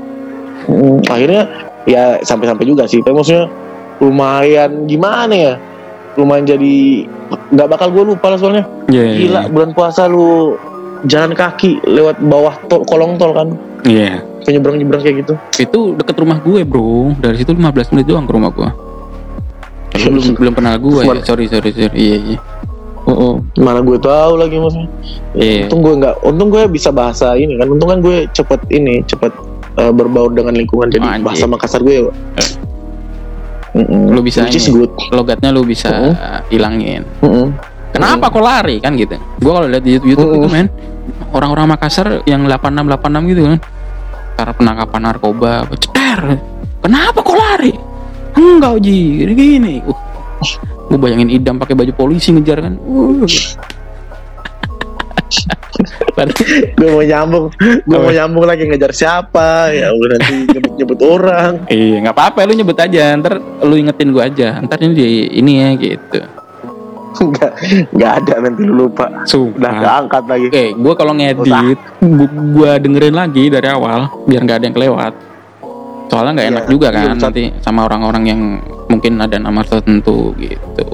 [0.64, 1.42] Hmm, Akhirnya
[1.84, 3.50] ya sampai-sampai juga sih Tapi maksudnya
[3.98, 5.54] lumayan gimana ya
[6.14, 6.76] Lumayan jadi
[7.50, 9.18] nggak bakal gue lupa lah soalnya Iya, iya.
[9.20, 10.56] Gila bulan puasa lu
[11.06, 13.48] jalan kaki lewat bawah tol, kolong tol kan
[13.82, 14.22] Iya.
[14.46, 17.18] penyeberang-nyeberang kayak gitu Itu deket rumah gue, Bro.
[17.18, 18.70] Dari situ 15 menit doang ke rumah gue.
[19.92, 21.22] Tapi belum belum kenal gue ya.
[21.26, 21.94] Sorry, sorry, sorry.
[21.94, 22.40] Iya, iya.
[23.02, 23.34] Heeh.
[23.58, 24.90] Mana gue tahu lagi maksudnya.
[25.34, 25.66] Iya.
[25.66, 27.68] Untung gue nggak, untung gue bisa bahasa ini kan.
[27.70, 29.34] Untung kan gue cepet ini, cepet
[29.78, 30.90] eh, berbaur dengan lingkungan.
[30.90, 31.26] Jadi Anjing.
[31.26, 32.10] bahasa Makassar gue.
[33.72, 34.12] Mm-mm.
[34.12, 34.84] Lu bisa Which ini.
[35.10, 36.14] Logatnya lu bisa Heeh.
[36.52, 37.02] hilangin.
[37.24, 37.56] Mm-mm.
[37.92, 39.20] Kenapa kok lari kan gitu?
[39.44, 40.52] Gua kalau lihat di YouTube, YouTube itu Mm-mm.
[40.52, 40.68] men
[41.36, 43.60] orang-orang Makassar yang 86 86 gitu kan.
[44.40, 46.20] Karena penangkapan narkoba, apa, ceter.
[46.82, 47.74] Kenapa kok lari?
[48.40, 49.74] Enggak Ji, gini gini.
[49.84, 50.00] Uh.
[50.88, 52.74] Gue bayangin idam pakai baju polisi ngejar kan.
[52.82, 53.28] Uh.
[56.78, 57.48] Gue mau nyambung,
[57.88, 59.74] gue mau nyambung lagi ngejar siapa?
[59.74, 61.54] Ya udah nanti nyebut-nyebut orang.
[61.72, 65.08] iya nggak apa-apa lu nyebut aja ntar lu ingetin gua aja ntar ini di
[65.40, 66.20] ini ya gitu
[67.12, 67.52] Enggak,
[67.92, 69.06] enggak ada nanti lu lupa.
[69.12, 70.46] Udah sumpah nggak angkat lagi.
[70.48, 75.14] Oke, gua kalau ngedit, gua, gua dengerin lagi dari awal biar nggak ada yang kelewat.
[76.08, 78.42] Soalnya nggak Iya, enak juga kan sat- nanti sama orang-orang yang
[78.88, 80.88] mungkin ada nama tertentu gitu.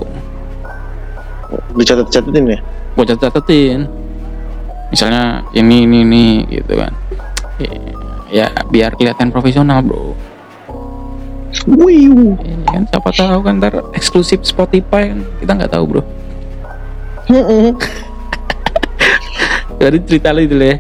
[1.74, 2.60] Dicatat-catatin ya.
[2.98, 3.86] Gua catet-catetin.
[4.90, 6.94] Misalnya ini ini ini gitu kan.
[8.28, 10.14] Ya biar kelihatan profesional bro.
[11.68, 12.12] Wih,
[12.44, 16.02] Iya kan siapa tahu kan ntar eksklusif Spotify kan kita nggak tahu bro.
[19.78, 20.76] Jadi cerita lu itu ya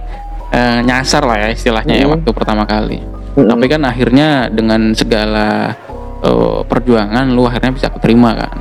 [0.51, 2.13] eh, nyasar lah ya istilahnya ya Mm.
[2.19, 2.99] waktu pertama kali.
[3.37, 5.75] Tapi kan akhirnya dengan segala
[6.23, 8.57] eh, perjuangan lu akhirnya bisa keterima kan.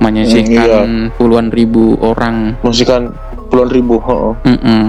[0.00, 2.56] Menyisihkan puluhan ribu orang.
[2.64, 3.02] masih kan
[3.52, 4.00] puluhan ribu.
[4.00, 4.32] heeh.
[4.56, 4.82] Mm-mm.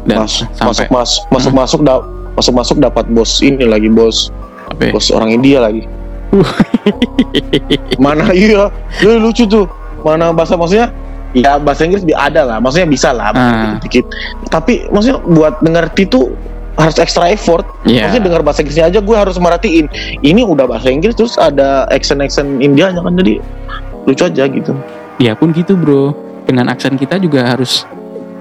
[0.00, 2.00] Dan Mas, sampai masuk mas, masuk masuk da,
[2.32, 4.32] masuk masuk dapat bos ini lagi bos
[4.70, 4.92] apa ya?
[4.92, 5.82] bos orang India lagi.
[7.98, 8.70] mana iya,
[9.02, 9.66] lu lucu tuh.
[10.00, 10.88] Mana bahasa maksudnya
[11.30, 13.78] ya bahasa Inggris bi- ada lah maksudnya bisa lah Ah.
[13.78, 14.02] dikit
[14.48, 16.34] tapi maksudnya buat ngerti tuh
[16.74, 18.08] harus extra effort Iya.
[18.08, 19.86] maksudnya dengar bahasa Inggrisnya aja gue harus merhatiin
[20.22, 23.38] ini udah bahasa Inggris terus ada action action Indianya kan jadi
[24.02, 24.72] lucu aja gitu
[25.20, 26.16] Ya pun gitu bro.
[26.42, 27.84] Dengan aksen kita juga harus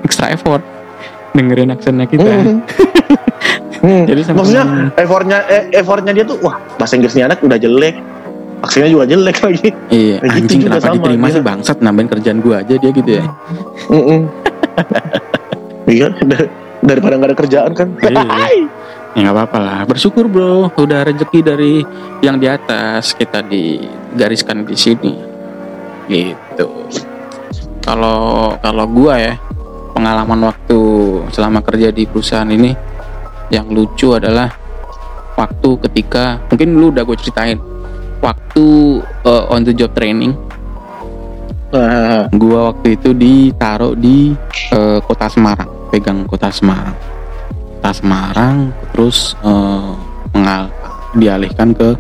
[0.01, 0.63] extra effort
[1.31, 2.23] dengerin aksennya kita.
[2.25, 2.63] Hmm.
[3.79, 4.03] Hmm.
[4.03, 4.63] Jadi sama- maksudnya
[4.93, 7.95] effortnya eh, effortnya dia tuh wah bahasa Inggrisnya anak udah jelek
[8.59, 12.59] aksennya juga jelek lagi Iya, gitu anjing kenapa sama, diterima sih bangsat nambahin kerjaan gua
[12.59, 13.23] aja dia gitu ya.
[13.87, 14.19] Mm-mm.
[15.87, 18.67] iya dar- daripada nggak ada kerjaan kan Iya.
[19.09, 19.79] Ya nggak apa-apa lah.
[19.83, 21.81] Bersyukur bro, udah rezeki dari
[22.19, 25.13] yang di atas kita digariskan di sini.
[26.05, 26.67] Gitu.
[27.79, 29.33] Kalau kalau gua ya
[29.91, 30.79] pengalaman waktu
[31.29, 32.77] selama kerja di perusahaan ini
[33.49, 34.49] yang lucu adalah
[35.37, 37.57] waktu ketika mungkin lu udah gue ceritain
[38.19, 38.65] waktu
[39.23, 40.35] uh, on the job training.
[41.69, 44.33] Nah, gua waktu itu ditaruh di
[44.73, 46.97] eh, kota Semarang pegang kota Semarang.
[47.77, 49.37] Kota Semarang terus
[50.33, 50.73] mengal
[51.13, 51.93] dialihkan ke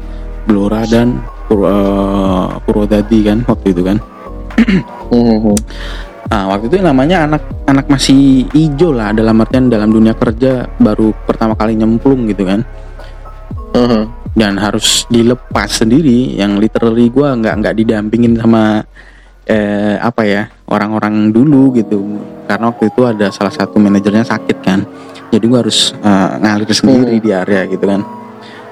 [0.49, 3.97] Blora dan Pur, eh, Purwodadi kan waktu itu kan.
[5.09, 5.53] Hmm.
[6.29, 11.09] Nah waktu itu namanya anak anak masih ijo lah dalam artian dalam dunia kerja baru
[11.25, 12.61] pertama kali nyemplung gitu kan.
[13.69, 14.09] Hmm.
[14.33, 18.81] dan harus dilepas sendiri yang literally gua nggak nggak didampingin sama
[19.45, 22.01] eh, apa ya orang-orang dulu gitu.
[22.49, 24.85] Karena waktu itu ada salah satu manajernya sakit kan.
[25.29, 27.23] Jadi gua harus eh, ngalir sendiri Hmm.
[27.25, 28.01] di area gitu kan.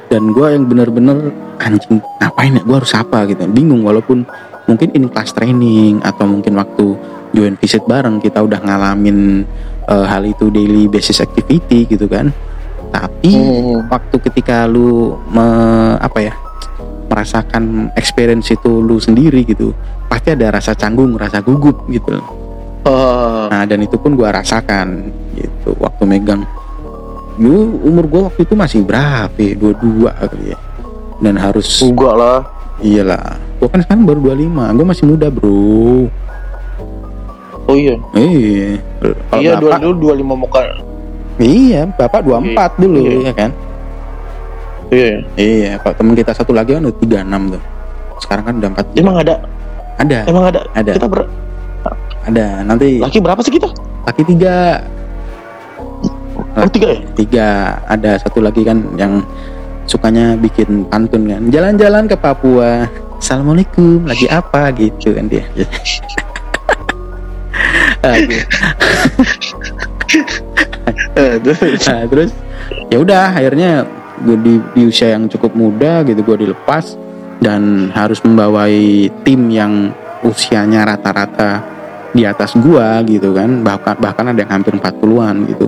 [0.10, 2.62] Dan gua yang bener-bener anjing ngapain ya?
[2.66, 3.26] Gua harus apa?
[3.30, 3.44] gitu.
[3.50, 4.26] Bingung walaupun
[4.66, 6.98] mungkin ini kelas training atau mungkin waktu
[7.32, 9.44] join visit bareng kita udah ngalamin
[9.84, 12.32] eh, hal itu daily basis activity gitu kan.
[12.88, 13.88] Tapi Hmm.
[13.88, 16.34] waktu ketika lu me- apa ya
[17.08, 19.72] merasakan experience itu lu sendiri gitu
[20.08, 22.20] pasti ada rasa canggung rasa gugup gitu.
[22.84, 23.52] Ah.
[23.52, 26.44] nah dan itu pun gua rasakan gitu waktu megang.
[27.38, 29.54] Lu umur gua waktu itu masih berapa ya?
[29.56, 30.58] dua dua kali ya.
[31.20, 32.40] Dan harus enggak lah.
[32.80, 36.08] Iyalah gua kan sekarang baru 25 gua masih muda bro
[37.68, 37.96] oh iya.
[39.30, 40.64] Kalau iya dua dulu dua lima muka.
[41.38, 43.30] Iya bapak 24 dulu Iya.
[43.30, 43.52] ya kan?
[44.90, 45.12] Iya.
[45.36, 47.62] Iya kalau temen kita satu lagi kan udah 36 tuh.
[48.18, 49.36] Sekarang kan udah 4 emang ada?
[49.98, 50.20] Ada.
[50.26, 50.60] Emang ada?
[50.74, 50.92] Ada.
[50.98, 51.22] Kita ber
[52.26, 52.46] ada.
[52.64, 53.70] Nanti laki berapa sih kita?
[54.04, 54.82] Laki tiga.
[56.58, 57.00] Oh tiga ya?
[57.14, 57.48] Tiga.
[57.86, 59.22] Ada satu lagi kan yang
[59.86, 61.42] sukanya bikin pantun kan.
[61.54, 62.90] Jalan-jalan ke Papua.
[63.18, 64.06] Assalamualaikum.
[64.06, 65.46] Lagi apa gitu kan dia
[68.16, 68.44] Aduh.
[71.18, 72.32] Nah, terus?
[72.88, 73.84] Ya udah akhirnya
[74.24, 76.98] gue di, di usia yang cukup muda gitu gue dilepas
[77.44, 79.94] dan harus membawai tim yang
[80.26, 81.62] usianya rata-rata
[82.16, 83.62] di atas gua gitu kan.
[83.62, 85.68] Bahkan bahkan ada yang hampir 40-an gitu.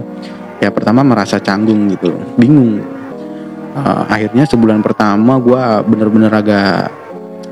[0.60, 2.82] Ya pertama merasa canggung gitu bingung.
[3.69, 6.89] Uh, akhirnya sebulan pertama gua bener-bener agak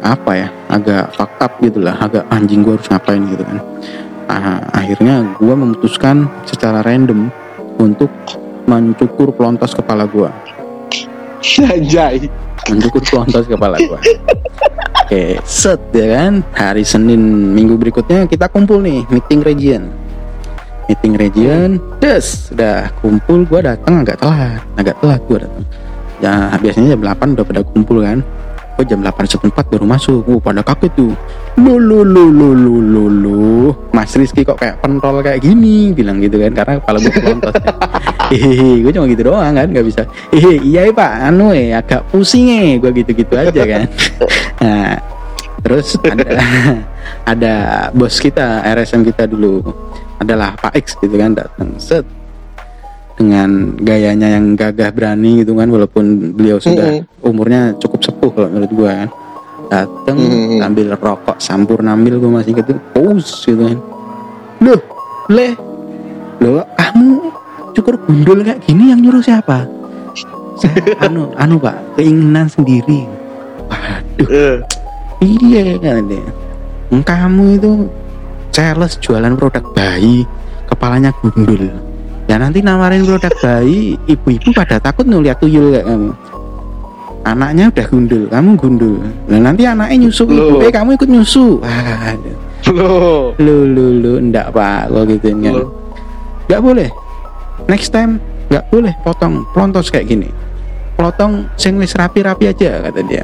[0.02, 3.58] apa ya agak fuck up gitu lah agak anjing gua harus ngapain gitu kan
[4.28, 7.32] Ah, akhirnya gua memutuskan secara random
[7.80, 8.12] untuk
[8.68, 10.32] mencukur pelontos kepala gua.
[11.64, 12.28] Anjay.
[12.68, 14.00] Mencukur pelontos kepala gua.
[15.08, 16.44] Oke set ya kan?
[16.52, 19.88] Hari Senin minggu berikutnya kita kumpul nih meeting region.
[20.92, 24.60] Meeting region des udah kumpul gua datang agak telat.
[24.76, 25.64] Agak telat gua datang
[26.18, 28.20] ya biasanya jam 8 udah pada kumpul kan
[28.78, 30.22] gua jam 8 seperempat baru masuk?
[30.30, 31.14] Wah, pada kaget tuh.
[31.58, 33.42] Lu lu lu lu lu lu lu
[33.90, 35.90] Mas Rizky kok kayak pentol kayak gini?
[35.98, 37.74] Bilang gitu kan karena kepala gua pelontos ya.
[38.32, 40.06] hehehe gue cuma gitu doang kan nggak bisa.
[40.30, 41.12] Hehe iya ya, pak.
[41.34, 43.90] Anu eh agak pusing eh gue gitu-gitu aja kan.
[44.58, 44.98] Nah
[45.62, 46.30] terus ada
[47.32, 47.54] ada
[47.94, 49.66] bos kita RSM kita dulu.
[50.18, 51.78] Adalah Pak X gitu kan datang.
[51.78, 52.06] Set
[53.18, 58.72] dengan gayanya yang gagah berani gitu kan walaupun beliau sudah umurnya cukup sepuh kalau menurut
[58.72, 59.10] gue kan.
[59.68, 60.64] Datang Mm-mm.
[60.64, 63.78] ambil rokok sampur nambil gue masih gitu pus gitu kan.
[64.64, 64.80] Loh
[65.28, 65.58] le
[66.40, 67.34] loh kamu
[67.76, 69.68] cukur gundul kayak gini yang nyuruh siapa?
[70.62, 73.04] Saya anu anu pak keinginan sendiri.
[73.68, 74.30] Waduh.
[74.30, 74.58] Eh,
[75.26, 76.24] iya kan dia.
[77.04, 77.72] Kamu itu
[78.56, 80.24] sales jualan produk bayi
[80.72, 81.68] kepalanya gundul
[82.28, 86.12] ya nanti nawarin produk bayi ibu-ibu pada takut ngeliat tuyul kayak kamu.
[87.28, 88.96] Anaknya udah gundul kamu gundul.
[89.28, 91.60] Nah nanti anaknya nyusu ibu eh kamu ikut nyusu.
[93.40, 95.70] Lu lu lu enggak pak gua gituin kan Loh.
[96.48, 96.90] nggak boleh.
[97.68, 100.30] Next time nggak boleh potong pelontos kayak gini.
[100.96, 103.24] Potong sing wis rapi-rapi aja kata dia.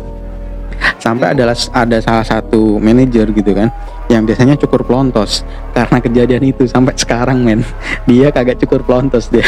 [0.99, 3.71] Sampai adalah ada salah satu manajer gitu kan
[4.13, 5.41] yang biasanya cukur pelontos.
[5.73, 7.65] Karena kejadian itu sampai sekarang men.
[8.05, 9.43] Dia kagak cukur pelontos dia.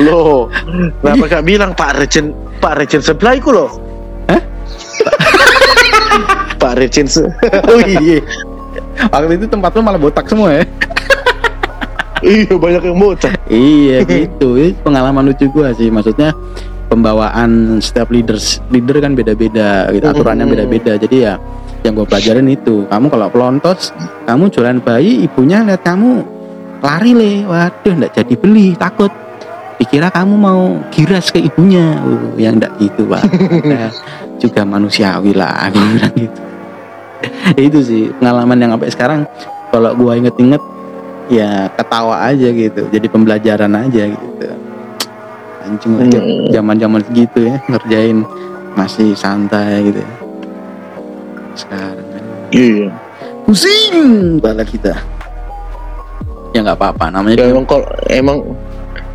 [0.00, 0.48] Loh,
[1.04, 3.68] kenapa gak bilang Pak Recen Pak Recen sebelah iku loh?
[4.32, 4.40] Hah?
[6.62, 7.28] Pak Recen se
[7.68, 8.24] oh iya.
[9.12, 10.64] Waktu itu tempat lu malah botak semua ya?
[12.20, 13.32] Iya banyak yang bocah.
[13.48, 14.60] iya gitu.
[14.60, 15.88] Itu pengalaman lucu gua sih.
[15.88, 16.36] Maksudnya
[16.92, 21.00] pembawaan setiap leaders leader kan beda-beda gitu aturannya beda-beda.
[21.00, 21.40] Jadi ya
[21.80, 23.96] yang gue pelajarin itu kamu kalau pelontos
[24.28, 26.24] kamu jualan bayi ibunya lihat kamu
[26.80, 27.32] lari le.
[27.48, 29.12] Waduh ndak jadi beli takut.
[29.80, 31.96] Dikira kamu mau giras ke ibunya.
[32.04, 33.24] Uh, yang ndak gitu pak.
[33.24, 33.88] Anda
[34.36, 36.40] juga manusiawi lah bilang gitu.
[37.56, 39.20] Itu sih pengalaman yang sampai sekarang.
[39.72, 40.60] Kalau gua inget-inget
[41.32, 42.92] ya ketawa aja gitu.
[42.92, 44.46] Jadi pembelajaran aja gitu.
[45.64, 46.48] Anjing aja Hmm.
[46.52, 48.24] zaman-zaman segitu ya ngerjain
[48.76, 50.10] masih santai gitu ya.
[51.54, 52.86] Sekarang kan Iya.
[53.44, 53.96] pusing
[54.36, 54.94] kepala kita
[56.50, 58.38] ya nggak apa-apa namanya Ya, emang kalau emang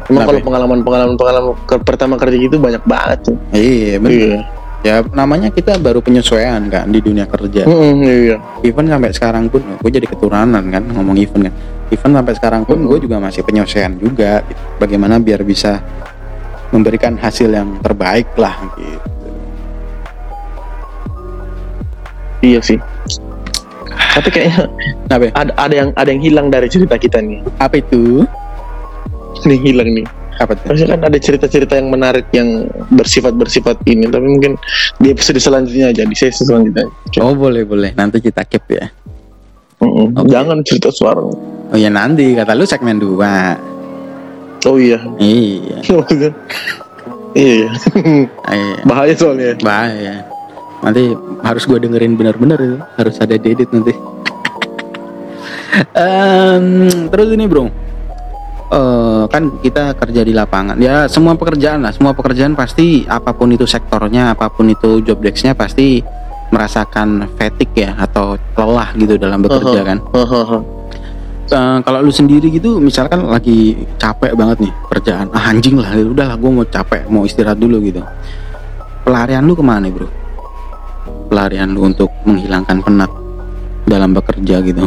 [0.05, 0.45] emang kalau ya?
[0.45, 3.38] pengalaman pengalaman pengalaman ke- pertama kerja gitu banyak banget tuh.
[3.51, 4.11] iya bener.
[4.13, 4.39] Iya.
[4.81, 8.38] ya namanya kita baru penyesuaian kan di dunia kerja Mm-mm, iya.
[8.61, 11.53] even sampai sekarang pun gue jadi keturunan kan ngomong even kan
[11.88, 12.88] even sampai sekarang pun Mhm.
[12.88, 14.61] gue juga masih penyesuaian juga gitu.
[14.77, 15.81] bagaimana biar bisa
[16.67, 19.01] memberikan hasil yang terbaik lah gitu
[22.46, 22.78] Iya sih.
[24.14, 24.70] Tapi kayaknya
[25.10, 27.41] apa ada ada yang ada yang hilang dari cerita kita nih.
[27.58, 28.22] apa itu
[29.43, 30.06] yang hilang nih.
[30.36, 34.60] apa kan ada cerita-cerita yang menarik yang bersifat-bersifat ini, tapi mungkin
[35.00, 36.91] di episode selanjutnya aja, di sesi selanjutnya.
[37.24, 38.91] oh boleh boleh nanti kita keep ya
[39.80, 40.12] Mm-mm.
[40.12, 40.28] Oke.
[40.28, 41.24] Jangan cerita suara.
[41.24, 45.00] oh ya nanti kata lu segmen 2 Oh iya.
[45.24, 46.32] iya Maksudnya,
[47.39, 47.70] iya.
[48.52, 49.56] iya Bahaya soalnya.
[49.64, 50.20] bahaya
[50.84, 52.78] nanti harus gue dengerin benar-benar itu.
[52.97, 53.93] Harus ada edit nanti.
[55.95, 57.67] Em, terus ini bro.
[58.65, 60.76] Eh, kan kita kerja di lapangan.
[60.82, 61.93] Ya semua pekerjaan lah.
[61.93, 66.01] Semua pekerjaan pasti apa pun itu sektornya apa pun itu job desknya pasti
[66.49, 69.86] merasakan fatigue ya atau lelah gitu dalam bekerja Uh-huh.
[69.86, 69.97] kan?
[70.13, 70.59] Hahaha.
[71.45, 75.30] Eh, kalau lu sendiri gitu misalkan lagi capek banget nih kerjaan.
[75.30, 78.01] Ah, anjing lah udahlah gue mau capek mau istirahat dulu gitu.
[79.05, 80.24] Pelarian lu ke mana bro
[81.28, 83.11] pelarian lu untuk menghilangkan penat
[83.86, 84.86] dalam bekerja gitu?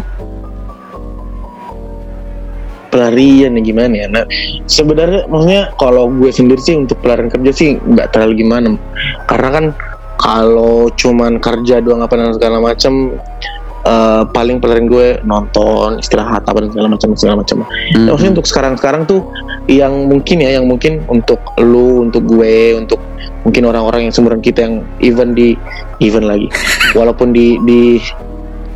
[2.89, 4.24] Pelarian ya gimana ya nah
[4.64, 8.74] sebenarnya maksudnya kalau gue sendiri sih untuk pelarian kerja sih nggak terlalu gimana.
[9.28, 9.64] Karena kan
[10.18, 13.14] kalau cuman kerja doang apa dan segala macam
[13.89, 17.57] eh, paling pelarian gue nonton istirahat apa dan segala macam segala macam.
[17.64, 18.07] Hmm.
[18.07, 19.20] Ya, maksudnya untuk sekarang-sekarang tuh
[19.68, 23.01] yang mungkin ya yang mungkin untuk lu untuk gue untuk
[23.49, 25.57] mungkin orang-orang yang seumuran kita yang even di
[26.05, 26.53] even lagi.
[26.99, 27.97] Walaupun di di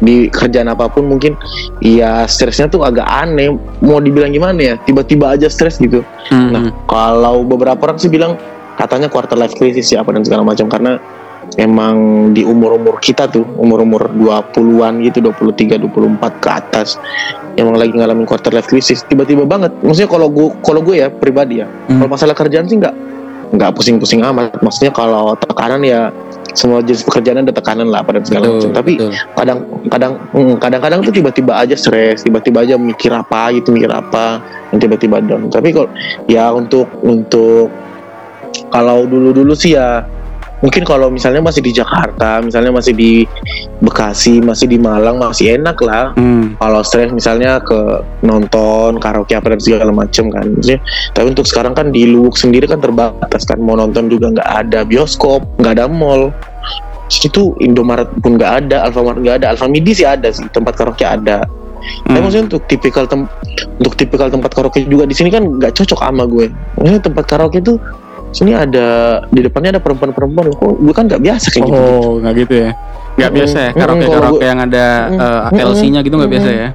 [0.02, 1.38] di kerjaan apa pun mungkin
[1.78, 3.52] ya stresnya tuh agak aneh.
[3.84, 6.00] Mau dibilang gimana ya tiba-tiba aja stres gitu.
[6.32, 6.50] Hmm.
[6.50, 8.40] nah kalau beberapa orang sih bilang
[8.80, 10.66] katanya quarter life crisis ya apa dan segala macam.
[10.66, 10.98] Karena
[11.60, 16.96] emang di umur-umur kita tuh umur-umur 20-an gitu 23 24 ke atas
[17.60, 21.60] emang lagi ngalamin quarter life crisis tiba-tiba banget maksudnya kalau gue kalau gue ya pribadi
[21.60, 21.98] ya Hmm.
[22.00, 22.94] kalau masalah kerjaan sih nggak
[23.52, 26.08] nggak pusing-pusing amat maksudnya kalau tekanan ya
[26.56, 29.12] semua jenis pekerjaan ada tekanan lah pada segala macam tapi betul.
[29.36, 29.58] kadang
[29.92, 34.40] kadang mm, kadang-kadang tuh tiba-tiba aja stres tiba-tiba aja mikir apa gitu mikir apa
[34.72, 35.88] dan tiba-tiba down tapi kalau
[36.28, 37.68] ya untuk untuk
[38.72, 40.04] kalau dulu-dulu sih ya
[40.62, 43.26] mungkin kalau misalnya masih di Jakarta misalnya masih di
[43.82, 46.14] Bekasi masih di Malang masih enak lah.
[46.14, 46.54] Hmm.
[46.56, 50.78] kalau stres misalnya ke nonton karaoke apa dan segala macem kan Maksudnya,
[51.10, 53.58] tapi untuk sekarang kan di Luwuk sendiri kan terbatas kan.
[53.58, 56.30] Mau nonton juga nggak ada bioskop nggak ada mall.
[57.10, 59.58] Situ Indomaret pun nggak ada Alfamart nggak ada.
[59.58, 61.42] Alfamidi sih ada sih tempat karaoke ada.
[61.42, 62.22] Tapi Hmm.
[62.22, 63.26] maksudnya untuk tipikal tem
[63.82, 66.46] untuk tipikal tempat karaoke juga di sini kan nggak cocok sama gue.
[66.78, 67.82] Maksudnya tempat karaoke tuh
[68.32, 68.86] sini ada
[69.28, 72.70] di depannya ada perempuan-perempuan kok gue kan nggak biasa kayak gitu Oh, nggak gitu ya?
[73.12, 73.70] Nggak biasa ya?
[73.72, 75.52] Karaoke kalau karaoke yang ada Mm-mm.
[75.52, 76.68] eh, LC-nya gitu nggak biasa ya?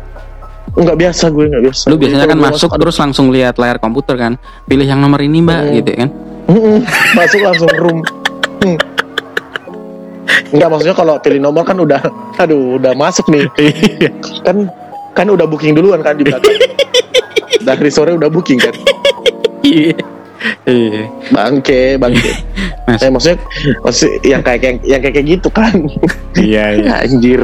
[0.67, 4.37] nggak biasa gue nggak biasa Lu biasanya kan masuk terus langsung lihat layar komputer kan,
[4.63, 5.73] pilih yang nomor ini mbak, Mm.
[5.75, 6.09] gitu kan?
[7.13, 7.99] Masuk langsung room
[8.57, 8.77] Hmm.
[10.49, 12.01] Enggak maksudnya kalau pilih nomor kan udah
[12.37, 13.45] aduh udah masuk nih
[14.41, 14.65] kan
[15.11, 16.57] kan udah booking duluan kan di belakang
[17.67, 18.73] dari sore udah booking kan
[19.61, 19.93] Iya.
[20.63, 21.09] Iya.
[21.29, 22.31] bangke bangke
[22.87, 23.01] Mas.
[23.01, 23.37] eh, maksudnya
[23.81, 25.75] maksud yang kayak yang, yang kayak kayak gitu kan
[26.33, 26.91] Iya iya.
[27.03, 27.41] anjir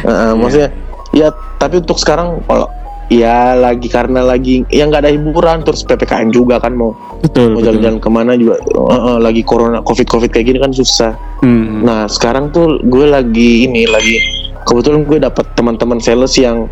[0.00, 0.70] Heeh, maksudnya
[1.10, 2.70] ya tapi untuk sekarang kalau
[3.10, 7.60] ya lagi karena lagi ya nggak ada hiburan terus ppkm juga kan mau betul mau
[7.60, 11.82] jalan-jalan ke mana juga eh, eh, lagi corona covid covid kayak gini kan susah Hmm.
[11.82, 14.20] nah sekarang tuh gue lagi ini lagi
[14.62, 16.68] kebetulan gue dapet teman-teman sales yang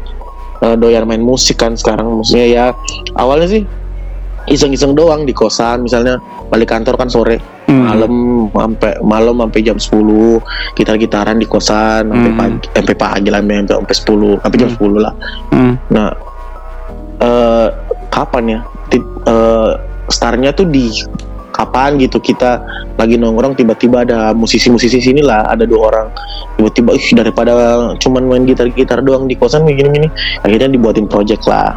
[0.60, 2.64] eh, doyan main musik kan sekarang maksudnya ya
[3.14, 3.62] awalnya sih
[4.48, 6.16] iseng-iseng doang di kosan misalnya
[6.48, 7.38] balik kantor kan sore
[7.68, 7.84] Hmm.
[7.84, 8.12] malam
[8.48, 10.40] sampai malam sampai jam 10
[10.72, 12.40] gitar-gitaran di kosan sampai Hmm.
[12.40, 14.78] pagi sampai pagi lah sampai sampai 10 sampai jam Hmm.
[14.80, 15.14] 10 lah
[15.52, 15.74] Hmm.
[15.92, 16.08] nah
[17.20, 17.68] eh
[18.08, 19.70] kapan ya Ti- eh,
[20.08, 20.88] startnya tuh di
[21.52, 22.62] kapan gitu kita
[22.96, 26.08] lagi nongkrong tiba-tiba ada musisi-musisi sini lah ada dua orang
[26.56, 27.52] tiba-tiba ih daripada
[27.98, 30.06] cuman main gitar-gitar doang di kosan gini-gini
[30.40, 31.76] akhirnya dibuatin project lah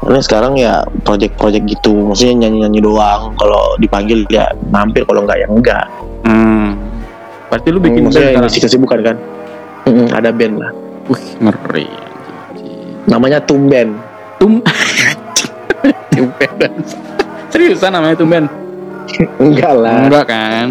[0.00, 5.48] karena sekarang ya project-project gitu maksudnya nyanyi-nyanyi doang kalau dipanggil ya mampir kalau enggak ya
[5.48, 5.86] enggak
[6.20, 6.76] Hmm.
[7.48, 8.44] Berarti lu bikin band maksudnya sekarang?
[8.46, 9.16] ngisi kesibukan kan
[9.82, 10.70] Mm-mm, ada band lah
[11.06, 11.88] Wih, ngeri.
[13.04, 13.96] namanya Tumben
[14.36, 14.60] Tum
[16.10, 16.72] Tumben.
[17.50, 18.44] Seriusan namanya tumben?
[19.36, 20.66] enggak lah Enggak kan?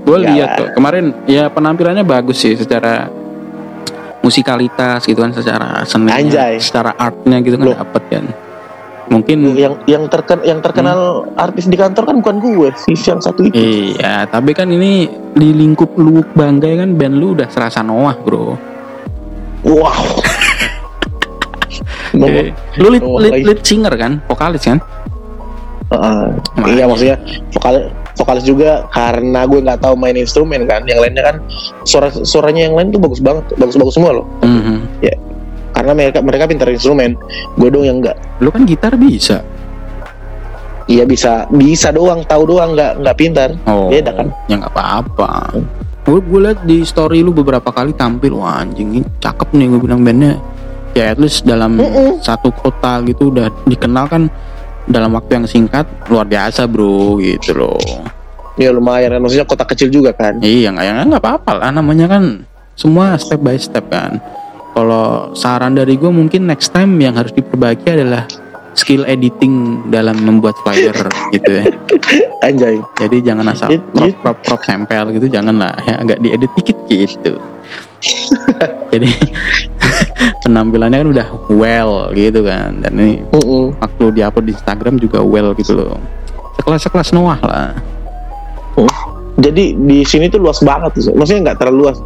[0.00, 0.68] Gue lihat kok.
[0.72, 3.10] Kemarin ya penampilannya bagus sih secara
[4.20, 6.58] musikalitas gitu kan secara Anjay.
[6.58, 8.24] secara artnya gitu kan dapet kan.
[9.06, 13.44] Mungkin yang yang terken yang terkenal artis di kantor kan bukan gue sih yang satu
[13.44, 13.54] itu.
[13.54, 18.58] Iya, tapi kan ini di lingkup lu bangga kan band lu udah serasa Noah, Bro.
[19.62, 19.94] wow.
[22.12, 22.48] Ngomong- Eh,
[22.78, 24.78] lu lead, lead, lead singer kan, vokalis kan?
[25.86, 26.66] Makanya.
[26.66, 27.14] iya maksudnya
[27.52, 27.84] vokalis
[28.16, 30.82] vokalis juga karena gue nggak tahu main instrumen kan.
[30.82, 31.36] Yang lainnya kan
[31.84, 34.26] suara suaranya yang lain tuh bagus banget bagus bagus semua loh.
[34.42, 34.76] Mhm.
[35.86, 37.14] Karena mereka mereka pintar instrumen
[37.54, 39.40] gue dong yang enggak Lu kan gitar bisa.
[40.86, 44.28] iya bisa bisa doang tahu doang nggak nggak pintar Oh, Beda kan?
[44.46, 45.30] Ya nggak apa-apa.
[46.02, 49.80] Gue gue liat di story lu beberapa kali tampil, wah anjing ini cakep nih gue
[49.80, 50.38] bilang bandnya.
[50.94, 52.22] Ya at least dalam Mm-mm.
[52.22, 54.22] satu kota gitu udah dikenal kan
[54.86, 57.76] dalam waktu yang singkat luar biasa bro gitu loh.
[58.56, 62.08] ya lumayan kan maksudnya kota kecil juga kan Iya nggak ya nggak apa-apa lah namanya
[62.08, 64.16] kan semua step by step kan.
[64.76, 68.28] Kalau saran dari gue mungkin next time yang harus diperbaiki adalah
[68.76, 70.92] skill editing dalam membuat flyer
[71.32, 71.64] gitu ya.
[72.46, 76.76] anjay Jadi jangan asal prop prop prop tempel gitu jangan lah ya agak diedit dikit
[76.92, 77.40] gitu.
[78.92, 79.08] Jadi
[80.44, 83.72] penampilannya kan udah well gitu kan dan ini Mm-mm.
[83.80, 85.96] waktu diupload di Instagram juga well gitu loh.
[86.60, 87.72] Sekelas sekelas Noah lah.
[89.40, 91.96] jadi di sini tuh luas banget maksudnya nggak terlalu luas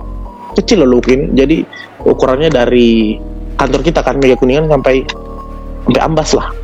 [0.54, 1.62] kecil loh Lukin jadi
[2.04, 3.18] ukurannya dari
[3.56, 5.04] kantor kita kan Mega Kuningan sampai
[5.86, 6.48] sampai ambas lah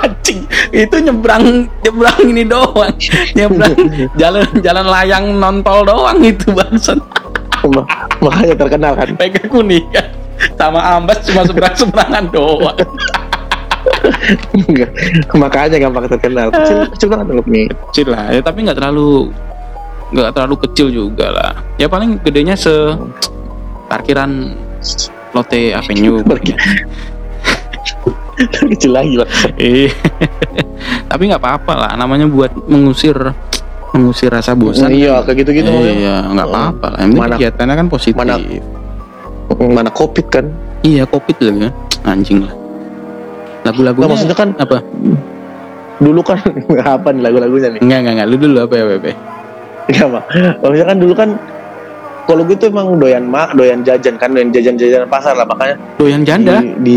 [0.00, 2.88] Anjing, itu nyebrang nyebrang ini doang.
[3.36, 3.74] Nyebrang
[4.20, 6.96] jalan jalan layang nontol doang itu bangsat.
[7.68, 7.84] Ma-
[8.24, 10.06] makanya terkenal kan Mega kuningan
[10.56, 12.78] sama ambas cuma seberang seberangan doang.
[14.56, 14.90] Enggak.
[15.36, 19.32] makanya gampang terkenal kecil kecil banget loh nih Kecil lah, ya tapi nggak terlalu
[20.10, 21.52] nggak terlalu kecil juga lah.
[21.76, 22.72] Ya paling gedenya se
[23.90, 24.54] parkiran
[25.32, 26.22] Lotte Avenue.
[28.70, 29.90] Kecil lagi lah Iya.
[31.10, 33.12] tapi nggak apa-apa lah, namanya buat mengusir
[33.90, 34.88] mengusir rasa bosan.
[34.88, 36.98] iya kayak gitu gitu Iya, nggak apa-apa lah.
[37.02, 38.16] Yang Mana- kegiatannya kan positif.
[38.16, 38.40] mana-
[39.50, 40.46] mana covid kan
[40.80, 41.70] Iya, covid lagi ya.
[42.06, 42.54] Anjing lah.
[43.60, 44.78] Lagu-lagunya Nah, maksudnya kan- apa?
[46.00, 46.40] dulu kan
[46.80, 48.28] apa nih lagu-lagunya nih Enggak, enggak, enggak.
[48.30, 49.12] Lu dulu apa ya, Bebe?
[49.84, 50.22] Enggak pak
[50.56, 51.28] maksudnya kan dulu kan
[52.30, 56.22] kalau gue tuh emang doyan mak doyan jajan kan doyan jajan-jajan pasar lah makanya Doyan
[56.22, 56.62] janda.
[56.62, 56.96] di, di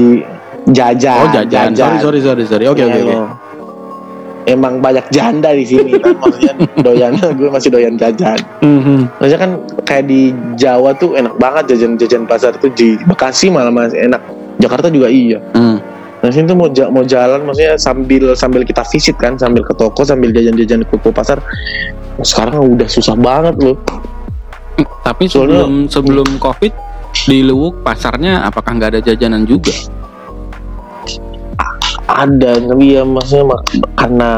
[0.69, 1.73] jajan oh, jajan.
[1.73, 2.65] Sorry, sorry, sorry, sorry.
[2.67, 3.09] Oke, oke, Iya, oke.
[3.09, 3.27] loh.
[4.45, 9.07] emang banyak janda di sini kan maksudnya doyan gue masih doyan jajan Mhm.
[9.13, 9.51] maksudnya kan
[9.83, 10.21] kayak di
[10.53, 14.19] Jawa tuh enak banget jajan-jajan pasar tuh di Bekasi malah masih enak
[14.59, 15.79] Jakarta juga iya Hmm.
[16.19, 19.71] Nah sini tuh mau ja- mau jalan maksudnya sambil sambil kita visit kan sambil ke
[19.73, 21.35] toko sambil jajan-jajan ke ke pasar.
[22.17, 23.75] Sekarang udah susah banget loh.
[25.03, 26.73] Tapi Soalnya- sebelum sebelum covid
[27.23, 29.69] di Luwuk pasarnya apakah nggak ada jajanan juga?
[32.03, 33.65] Ada tapi ya maksudnya mak-
[33.95, 34.29] karena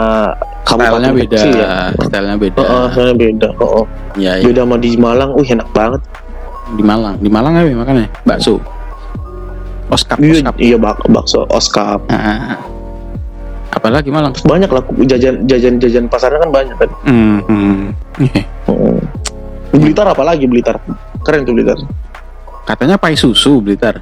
[0.66, 1.74] Stylenya kabupaten beda, kecil ya.
[2.00, 2.60] stylenya beda.
[2.60, 3.48] Oh, oh, soalnya beda.
[3.58, 3.86] Oh, oh.
[4.16, 4.46] Iya, iya.
[4.46, 6.02] Beda sama di Malang, wih enak banget.
[6.68, 7.16] di Malang.
[7.22, 8.06] Di Malang apa ya makanya?
[8.26, 8.58] Bakso.
[9.88, 10.56] Oskap, Iya, oskap.
[10.58, 12.02] iya bak bakso, oskap.
[12.10, 12.58] Ah.
[13.70, 14.34] Apalagi Malang?
[14.42, 16.90] Banyak lah jajan jajan jajan pasarnya kan banyak kan.
[17.06, 17.38] Hmm.
[17.46, 17.82] hmm.
[18.66, 18.98] Oh.
[19.78, 20.80] Blitar apalagi Blitar.
[21.22, 21.78] Keren tuh Blitar.
[22.64, 24.02] Katanya pai susu Blitar.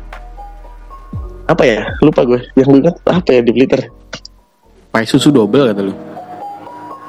[1.43, 1.83] Apa ya?
[1.99, 2.39] Lupa gue.
[2.55, 3.81] Yang gue ingat apa ya di Blitar?
[4.89, 5.93] Pai susu double kata lu.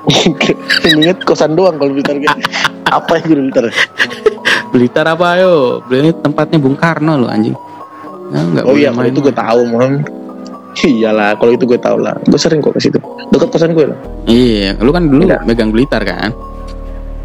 [0.84, 2.36] Yang inget kosan doang kalau Blitar gitu.
[2.84, 3.64] apa yang di Blitar?
[4.70, 5.80] Blitar apa ayo?
[5.82, 7.56] Blitar tempatnya Bung Karno lo anjing.
[8.24, 9.92] Nah, Oh iya, kalau main itu gue tahu, Mon.
[10.74, 12.18] Iyalah, kalau itu gue tahu lah.
[12.24, 12.98] Gue sering kok ke situ.
[13.30, 13.98] Dekat kosan gue lah.
[14.24, 15.38] iya lu kan dulu Iya.
[15.44, 16.32] megang blitar kan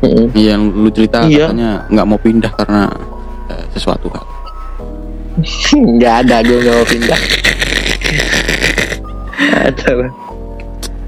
[0.01, 1.49] Iya yang lu cerita Iya.
[1.49, 2.81] katanya nggak mau pindah karena
[3.47, 4.25] eh, sesuatu hal
[5.95, 7.19] Nggak ada, gue nggak mau pindah.
[9.39, 10.11] ada lah.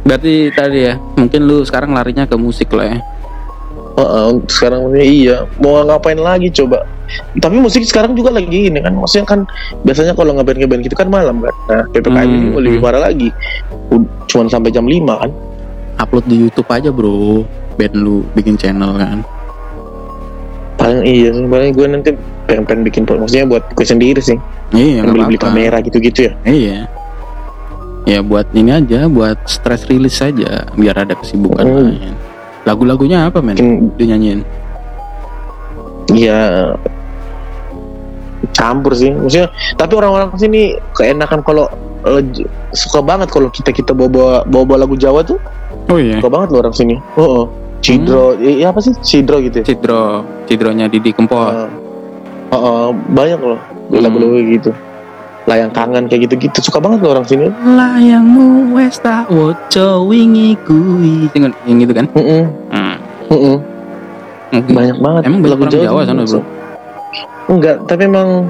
[0.01, 2.99] berarti tadi ya mungkin lu sekarang larinya ke musik lah ya
[3.91, 6.87] Oh, untuk sekarang ini iya mau ngapain lagi coba
[7.37, 9.39] tapi musik sekarang juga lagi ini kan maksudnya kan
[9.83, 12.87] biasanya kalau ngeband ngeband gitu kan malam kan nah ppkm ini Hmm, lebih hmm.
[12.87, 13.29] parah lagi
[14.25, 15.29] cuman sampai jam 5 kan
[16.01, 17.45] upload di YouTube aja bro.
[17.77, 19.21] Band lu bikin channel kan?
[20.75, 22.09] Paling iya sih paling gue nanti
[22.49, 24.35] pengen, pengen bikin maksudnya buat gue sendiri sih.
[24.73, 26.33] Iya beli beli kamera gitu gitu ya.
[26.43, 26.77] Iya.
[28.09, 31.93] Ya buat ini aja buat stress release saja biar ada kesibukan Hmm.
[31.93, 32.13] lain.
[32.65, 33.57] Lagu-lagunya apa men?
[33.57, 34.41] Mungkin dinyanyiin
[36.17, 36.73] ya
[38.57, 39.13] campur sih.
[39.13, 39.47] Maksudnya
[39.77, 41.69] tapi orang-orang sini keenakan kalau
[42.09, 42.21] eh,
[42.73, 45.37] suka banget kalau kita kita bawa bawa bawa lagu Jawa tuh
[45.89, 46.17] oh iya.
[46.21, 46.95] Suka banget loh orang sini.
[47.17, 47.45] Oh, oh.
[47.81, 48.93] Cidro, eh, apa sih?
[49.01, 49.65] Cidro gitu ya?
[49.65, 50.21] Cidro.
[50.45, 51.49] Cidronya Didi Kempot.
[51.49, 51.65] Uh,
[52.53, 53.59] uh, uh, banyak loh
[53.91, 54.07] Hmm.
[54.07, 54.71] lagu-lagu kayak gitu.
[55.49, 56.57] Layang kangen kayak gitu-gitu.
[56.63, 57.51] Suka banget loh orang sini.
[57.51, 61.27] Layangmu wes tak woco wingi kui.
[61.35, 62.05] Tengok yang gitu kan?
[62.15, 62.95] Mm-mm, hmm.
[63.27, 63.57] mm-mm.
[64.51, 64.73] mungkin.
[64.75, 66.41] banyak banget Emang banyak orang Jawa sana, bro?
[67.51, 68.47] enggak tapi emang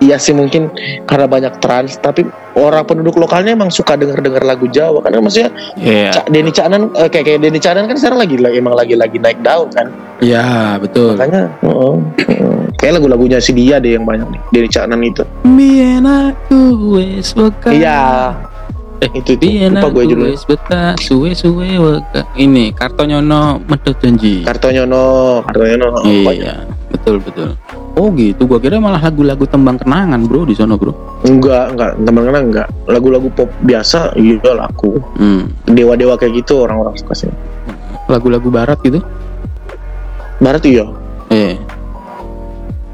[0.00, 0.72] iya sih mungkin
[1.04, 2.24] karena banyak trans tapi
[2.56, 6.10] orang penduduk lokalnya emang suka denger-denger lagu Jawa karena maksudnya Iya.
[6.16, 9.38] Cak Denny Caknan eh, kayak kayak Denny Caknan kan sekarang lagi emang lagi lagi naik
[9.44, 9.92] daun kan?
[10.20, 11.16] Iya betul.
[11.16, 15.22] Makanya uh, uh, kayak lagu-lagunya si dia deh yang banyak nih Denny Caknan itu.
[15.44, 16.60] Bien aku
[16.96, 17.36] wes
[17.70, 18.34] iya.
[19.00, 20.36] Eh, itu Bien lupa gue judulnya.
[20.36, 22.20] wes beka suwe suwe weka.
[22.36, 24.44] Ini Kartonyono medot janji.
[24.44, 26.04] Kartonyono Kartonyono.
[26.04, 27.56] Iya betul betul
[27.94, 32.22] Oh gitu gua kira malah lagu-lagu tembang kenangan bro di sono bro Enggak, enggak, teman
[32.24, 32.68] kenal enggak.
[32.86, 34.96] Lagu-lagu pop biasa iya laku.
[35.18, 35.68] hmm.
[35.68, 37.30] Dewa-dewa kayak gitu orang-orang suka sih.
[38.06, 39.02] Lagu-lagu barat gitu
[40.38, 40.86] Barat iya.
[41.28, 41.54] Eh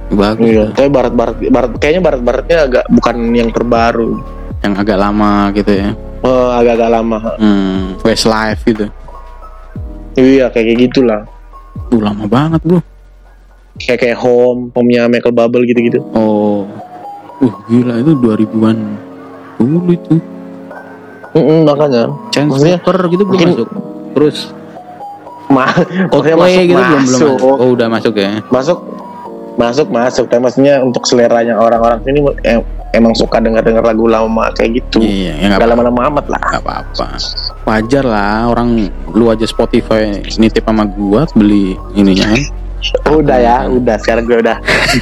[0.07, 0.74] Bagus Iya, tuh.
[0.76, 4.22] tapi barat-barat barat kayaknya barat-baratnya agak bukan yang terbaru.
[4.62, 5.90] Yang agak lama gitu ya
[6.22, 7.18] Oh, agak-agak lama.
[7.38, 8.03] hmm.
[8.03, 8.86] Westlife gitu
[10.16, 11.22] Iya, kayak gitulah.
[11.86, 12.80] Uh lama banget bro
[13.77, 16.01] Kayak kayak home, home-nya Michael Bubble gitu-gitu.
[16.12, 16.64] Oh.
[17.37, 18.79] Uh gila itu 2000an
[19.57, 20.16] dulu itu.
[21.37, 22.09] Mm makanya.
[22.33, 23.68] Maksudnya, Chainsmokers gitu belum mungkin- masuk.
[24.16, 24.37] Terus?
[25.47, 25.68] Ma
[26.11, 27.31] Maksudnya masuk, gitu belum belum masuk.
[27.37, 27.55] masuk.
[27.61, 28.31] Oh udah masuk ya.
[28.49, 28.79] Masuk
[29.57, 30.24] masuk masuk.
[30.27, 35.05] Tapi maksudnya untuk seleranya orang-orang sini em- emang suka dengar-dengar lagu lama kayak gitu.
[35.05, 36.41] Iya ya Gak lama-lama amat lah.
[36.41, 37.07] Nggak apa-apa.
[37.62, 42.41] Wajar lah orang lu aja Spotify nitip sama gua beli ininya kan
[43.09, 43.97] udah ya udah.
[43.99, 44.57] Sekarang gue udah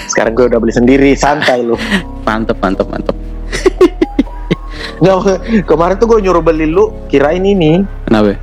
[0.08, 1.10] sekarang gue udah beli sendiri.
[1.14, 1.74] Santai lu.
[2.22, 3.16] Mantep mantep mantep.
[4.94, 5.16] Nggak,
[5.66, 7.82] kemarin tuh gue nyuruh beli lu kirain ini.
[8.06, 8.38] Kenapa?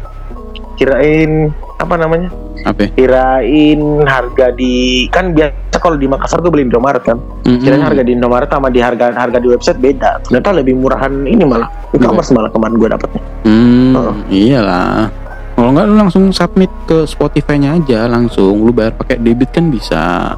[0.76, 2.30] Kirain apa namanya?
[2.62, 2.94] Apa?
[2.94, 7.18] Kirain harga di kan biasa kalau di Makassar gue beli Indomaret kan?
[7.42, 7.66] Mm-mm.
[7.66, 10.22] kirain harga di Indomaret sama di harga harga di website beda.
[10.28, 11.72] Ternyata lebih murahan ini malah.
[11.96, 14.14] E-commerce malah kemarin gue dapetnya Hmm, Oh.
[14.30, 15.10] iyalah.
[15.52, 18.60] Kalau nggak lu langsung submit ke Spotify-nya aja langsung.
[18.60, 20.34] Lu bayar pakai debit kan bisa.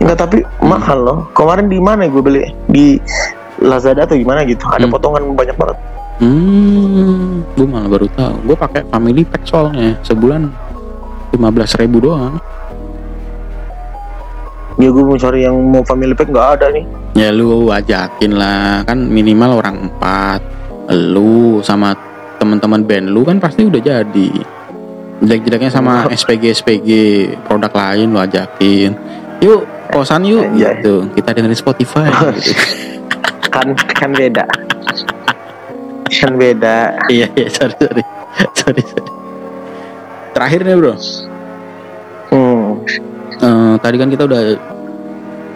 [0.00, 2.96] Enggak tapi mahal loh kemarin di mana gue beli di
[3.60, 4.90] Lazada atau gimana gitu ada Hmm.
[4.90, 5.76] potongan banyak banget
[6.16, 8.34] Hmm, gue malah baru tahu.
[8.44, 10.48] Gue pakai family pack soalnya sebulan
[11.30, 12.36] 15.000 ribu doang.
[14.76, 18.80] ya gue mau cari yang mau family pack nggak ada nih Ya lu ajakin lah,
[18.84, 20.40] kan minimal orang empat.
[20.88, 21.92] Lu sama
[22.40, 24.30] teman-teman band lu kan pasti udah jadi.
[25.20, 26.88] Jelek-jeleknya sama SPG SPG
[27.44, 28.96] produk lain lu ajakin.
[29.44, 30.80] Yuk kosan yuk Iya.
[30.80, 31.04] gitu.
[31.12, 32.08] Kita dengerin Spotify
[32.40, 32.56] gitu.
[33.50, 33.66] kan
[33.98, 34.46] kan beda
[36.10, 38.02] kan beda iya iya sorry sorry
[38.54, 39.10] sorry sorry.
[40.30, 40.94] Terakhir nih bro,
[42.30, 42.66] hmm.
[43.40, 44.42] Eh, tadi kan kita udah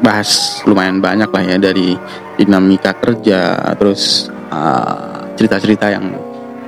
[0.03, 1.95] bahas lumayan banyak lah ya dari
[2.35, 4.97] dinamika kerja, terus eh,
[5.39, 6.11] cerita-cerita yang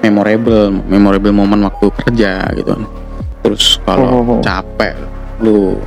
[0.04, 2.74] memorable, memorable momen waktu kerja gitu.
[3.42, 4.40] Terus kalau Oh.
[4.42, 4.96] capek,
[5.40, 5.78] lu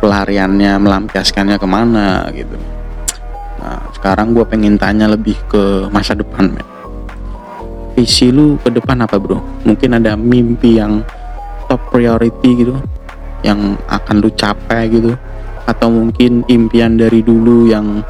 [0.00, 2.56] pelariannya melampiaskannya ke mana gitu.
[3.60, 6.66] Nah sekarang gue pengen tanya lebih ke masa depan, men.
[7.98, 9.42] Visi lu ke depan apa bro?
[9.66, 11.04] Mungkin ada mimpi yang
[11.68, 12.74] top priority gitu
[13.44, 15.12] yang akan lu capai gitu
[15.64, 18.00] atau mungkin impian dari dulu yang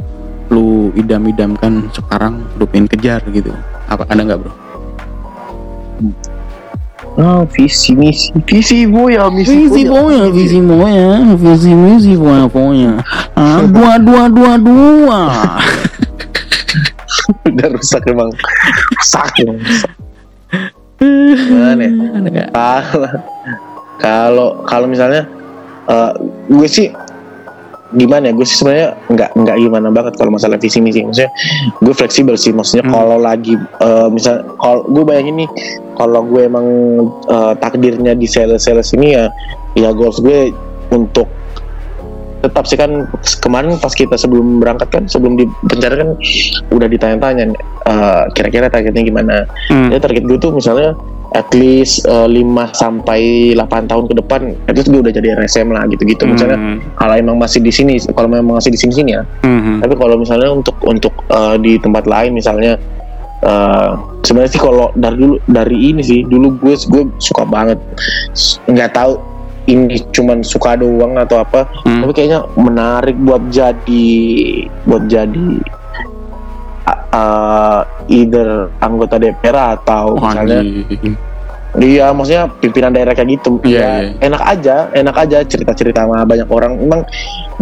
[0.51, 3.55] lu idam-idamkan sekarang lu pengen kejar gitu
[3.87, 4.53] apa ada nggak bro?
[7.19, 10.31] Ah visi misi visi boya misi boya.
[10.31, 13.03] visi moya, visi misi boya boya.
[13.35, 15.21] Ah, dua dua dua dua.
[17.51, 18.31] udah rusak emang
[18.99, 19.59] rusak emang.
[21.01, 22.47] Gimana ya?
[22.53, 23.11] Kalau
[24.01, 25.27] kalau kalau misalnya
[25.89, 26.13] eh,
[26.49, 26.89] gue sih
[27.93, 31.31] gimana ya gue sih sebenarnya nggak nggak gimana banget kalau masalah visi misi maksudnya
[31.79, 32.95] gue fleksibel sih maksudnya Hmm.
[32.95, 35.51] kalau lagi eh, misal kalau gue bayangin nih
[35.95, 36.67] kalau gue emang
[37.27, 39.27] eh, takdirnya di sales sales ini ya
[39.75, 40.55] ya goals gue
[40.91, 41.27] untuk
[42.41, 43.05] tetap sih kan
[43.39, 46.17] kemarin pas kita sebelum berangkat kan sebelum di penjara kan
[46.71, 47.53] udah ditanya-tanya
[47.85, 49.35] eh, kira-kira targetnya gimana
[49.69, 49.91] Hmm.
[49.91, 50.95] ya target gue tuh misalnya
[51.33, 53.21] at least eh, 5 sampai
[53.55, 56.79] 8 tahun ke depan at least gue udah jadi RSM lah gitu-gitu misalnya Hmm.
[56.95, 59.79] kalau emang masih di sini kalau memang masih di sini sini ya Hmm.
[59.79, 62.75] tapi kalau misalnya untuk untuk eh, di tempat lain misalnya
[63.41, 67.79] eh, sebenarnya sih kalau dari dulu dari ini sih dulu gue gue suka banget
[68.67, 69.23] nggak tahu
[69.65, 72.03] ini cuman suka doang atau apa Hmm.
[72.03, 74.09] tapi kayaknya menarik buat jadi
[74.83, 75.63] buat jadi
[77.13, 77.81] uh,
[78.11, 81.15] either anggota DPR atau Wah, misalnya anjing.
[81.79, 83.63] Iya, maksudnya pimpinan daerah kayak gitu.
[83.63, 84.11] Iya, ya, iya.
[84.27, 86.75] enak aja, enak aja cerita-cerita sama banyak orang.
[86.83, 87.07] Emang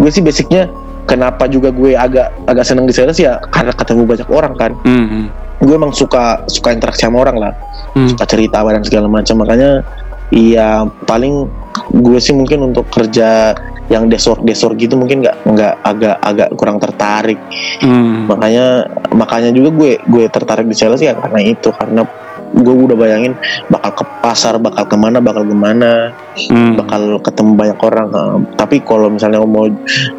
[0.00, 0.64] gue sih basicnya
[1.04, 4.72] kenapa juga gue agak agak seneng di sales ya karena ketemu banyak orang kan.
[4.88, 5.28] Hmm.
[5.60, 7.52] Gue emang suka suka interaksi sama orang lah,
[7.92, 8.08] Hmm.
[8.08, 9.44] suka cerita dan segala macam.
[9.44, 9.84] Makanya
[10.32, 11.44] iya paling
[11.90, 13.54] gue sih mungkin untuk kerja
[13.88, 17.40] yang desor desor gitu mungkin nggak nggak agak agak kurang tertarik.
[17.80, 18.28] Hmm.
[18.28, 18.84] Makanya
[19.16, 22.04] makanya juga gue gue tertarik di sales ya karena itu karena
[22.48, 23.36] gue udah bayangin
[23.68, 26.78] bakal ke pasar bakal ke mana bakal ke mana Hmm.
[26.78, 29.66] bakal ketemu banyak orang Nah, tapi kalau misalnya mau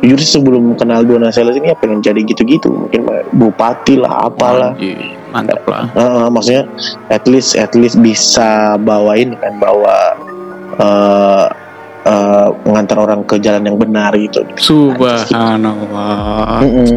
[0.03, 5.15] jujur sebelum kenal dua sales ini ya pengen jadi gitu-gitu mungkin bupati lah apalah Anjing.
[5.29, 5.85] Mantap lah.
[5.93, 6.63] Heeh, maksudnya
[7.13, 10.17] at least at least bisa bawain kan bawa
[10.75, 11.45] eh
[12.01, 16.61] eh, ngantar orang ke jalan yang benar gitu Subhanallah.
[16.61, 16.89] Mm-mm.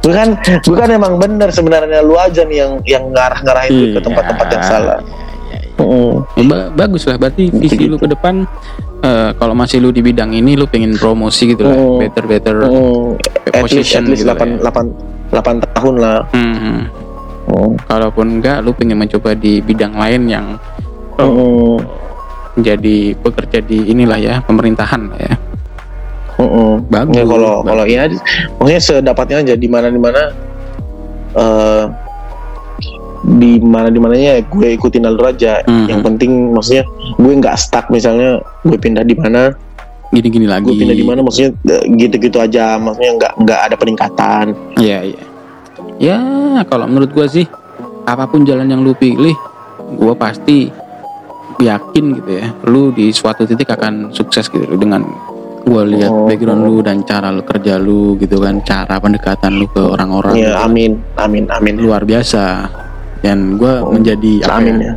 [0.00, 0.26] bukan
[0.62, 4.00] bukan emang benar sebenarnya lu aja nih yang yang ngarah-ngarahin lu ke Iya.
[4.02, 5.80] tempat-tempat yang salah Iya, iya, iya.
[5.80, 6.08] Mm-mm.
[6.34, 7.86] Ya, ba- bagus lah berarti visi Gitu.
[7.86, 8.44] lu ke depan
[9.00, 11.96] eh, kalau masih lu di bidang ini lu pengen promosi gitu lah Oh.
[11.96, 13.16] better better Mm,
[13.48, 15.32] at least position at least gitu lah 8, ya.
[15.32, 16.84] 8, 8 tahun lah Hmm.
[17.48, 17.70] Mm.
[17.82, 20.46] kalaupun enggak lu pengen mencoba di bidang lain yang
[21.16, 21.80] Mm-mm.
[22.60, 25.34] Menjadi bekerja di inilah ya pemerintahan ya
[26.36, 26.88] Mm-mm.
[26.88, 27.68] Bagus, Ya, kalau bagus.
[27.68, 28.02] kalau ya
[28.54, 30.22] maksudnya sedapatnya aja di mana di mana
[31.30, 31.84] eh
[33.22, 35.86] di mana di mananya ya gue ikutin alur aja Mhm.
[35.86, 39.52] yang penting maksudnya gue nggak stuck misalnya gue pindah di mana
[40.08, 41.52] gini-gini lagi gue pindah di mana maksudnya
[41.94, 44.44] gitu-gitu aja maksudnya nggak nggak ada peningkatan
[44.76, 45.22] Iya iya.
[46.00, 46.16] Ya
[46.64, 47.44] kalau menurut gua sih
[48.02, 49.36] apa pun jalan yang lu pilih,
[49.94, 50.72] gua pasti
[51.60, 55.04] yakin gitu ya, lu di suatu titik akan sukses gitu dengan
[55.60, 56.24] gua lihat Oh.
[56.24, 60.56] background lu dan cara lu kerja lu gitu kan, cara pendekatan lu ke orang-orang ya
[60.56, 60.64] gitu.
[60.64, 62.64] amin amin amin luar biasa.
[63.20, 64.94] Dan gua Oh, menjadi apa amin ya, ya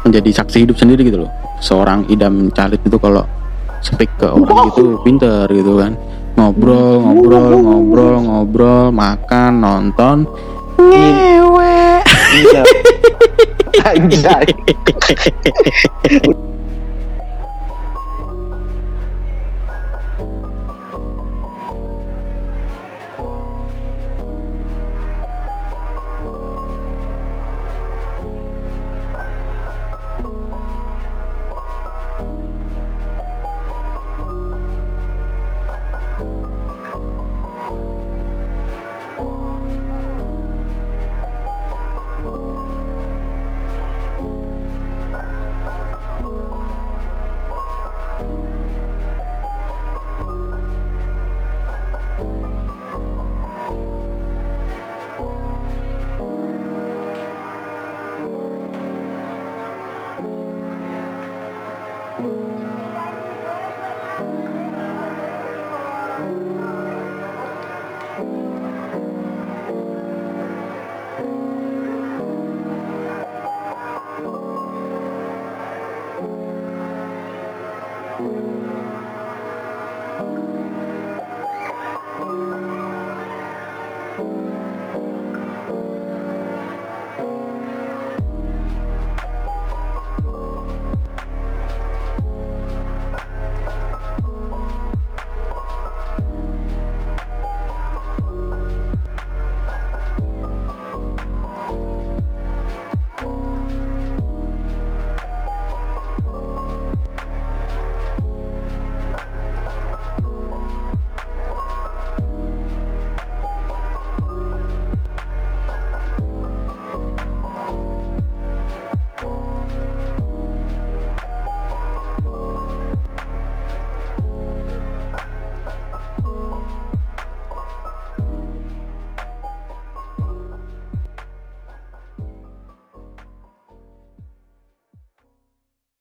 [0.00, 1.30] menjadi saksi hidup sendiri gitu loh.
[1.60, 3.20] Seorang idam calit itu kalau
[3.84, 5.92] speak ke orang gitu pinter gitu kan.
[6.40, 10.24] Ngobrol, ngobrol, ngobrol, ngobrol, makan, nonton,
[10.80, 11.89] ngewe.
[13.84, 14.46] Anjay.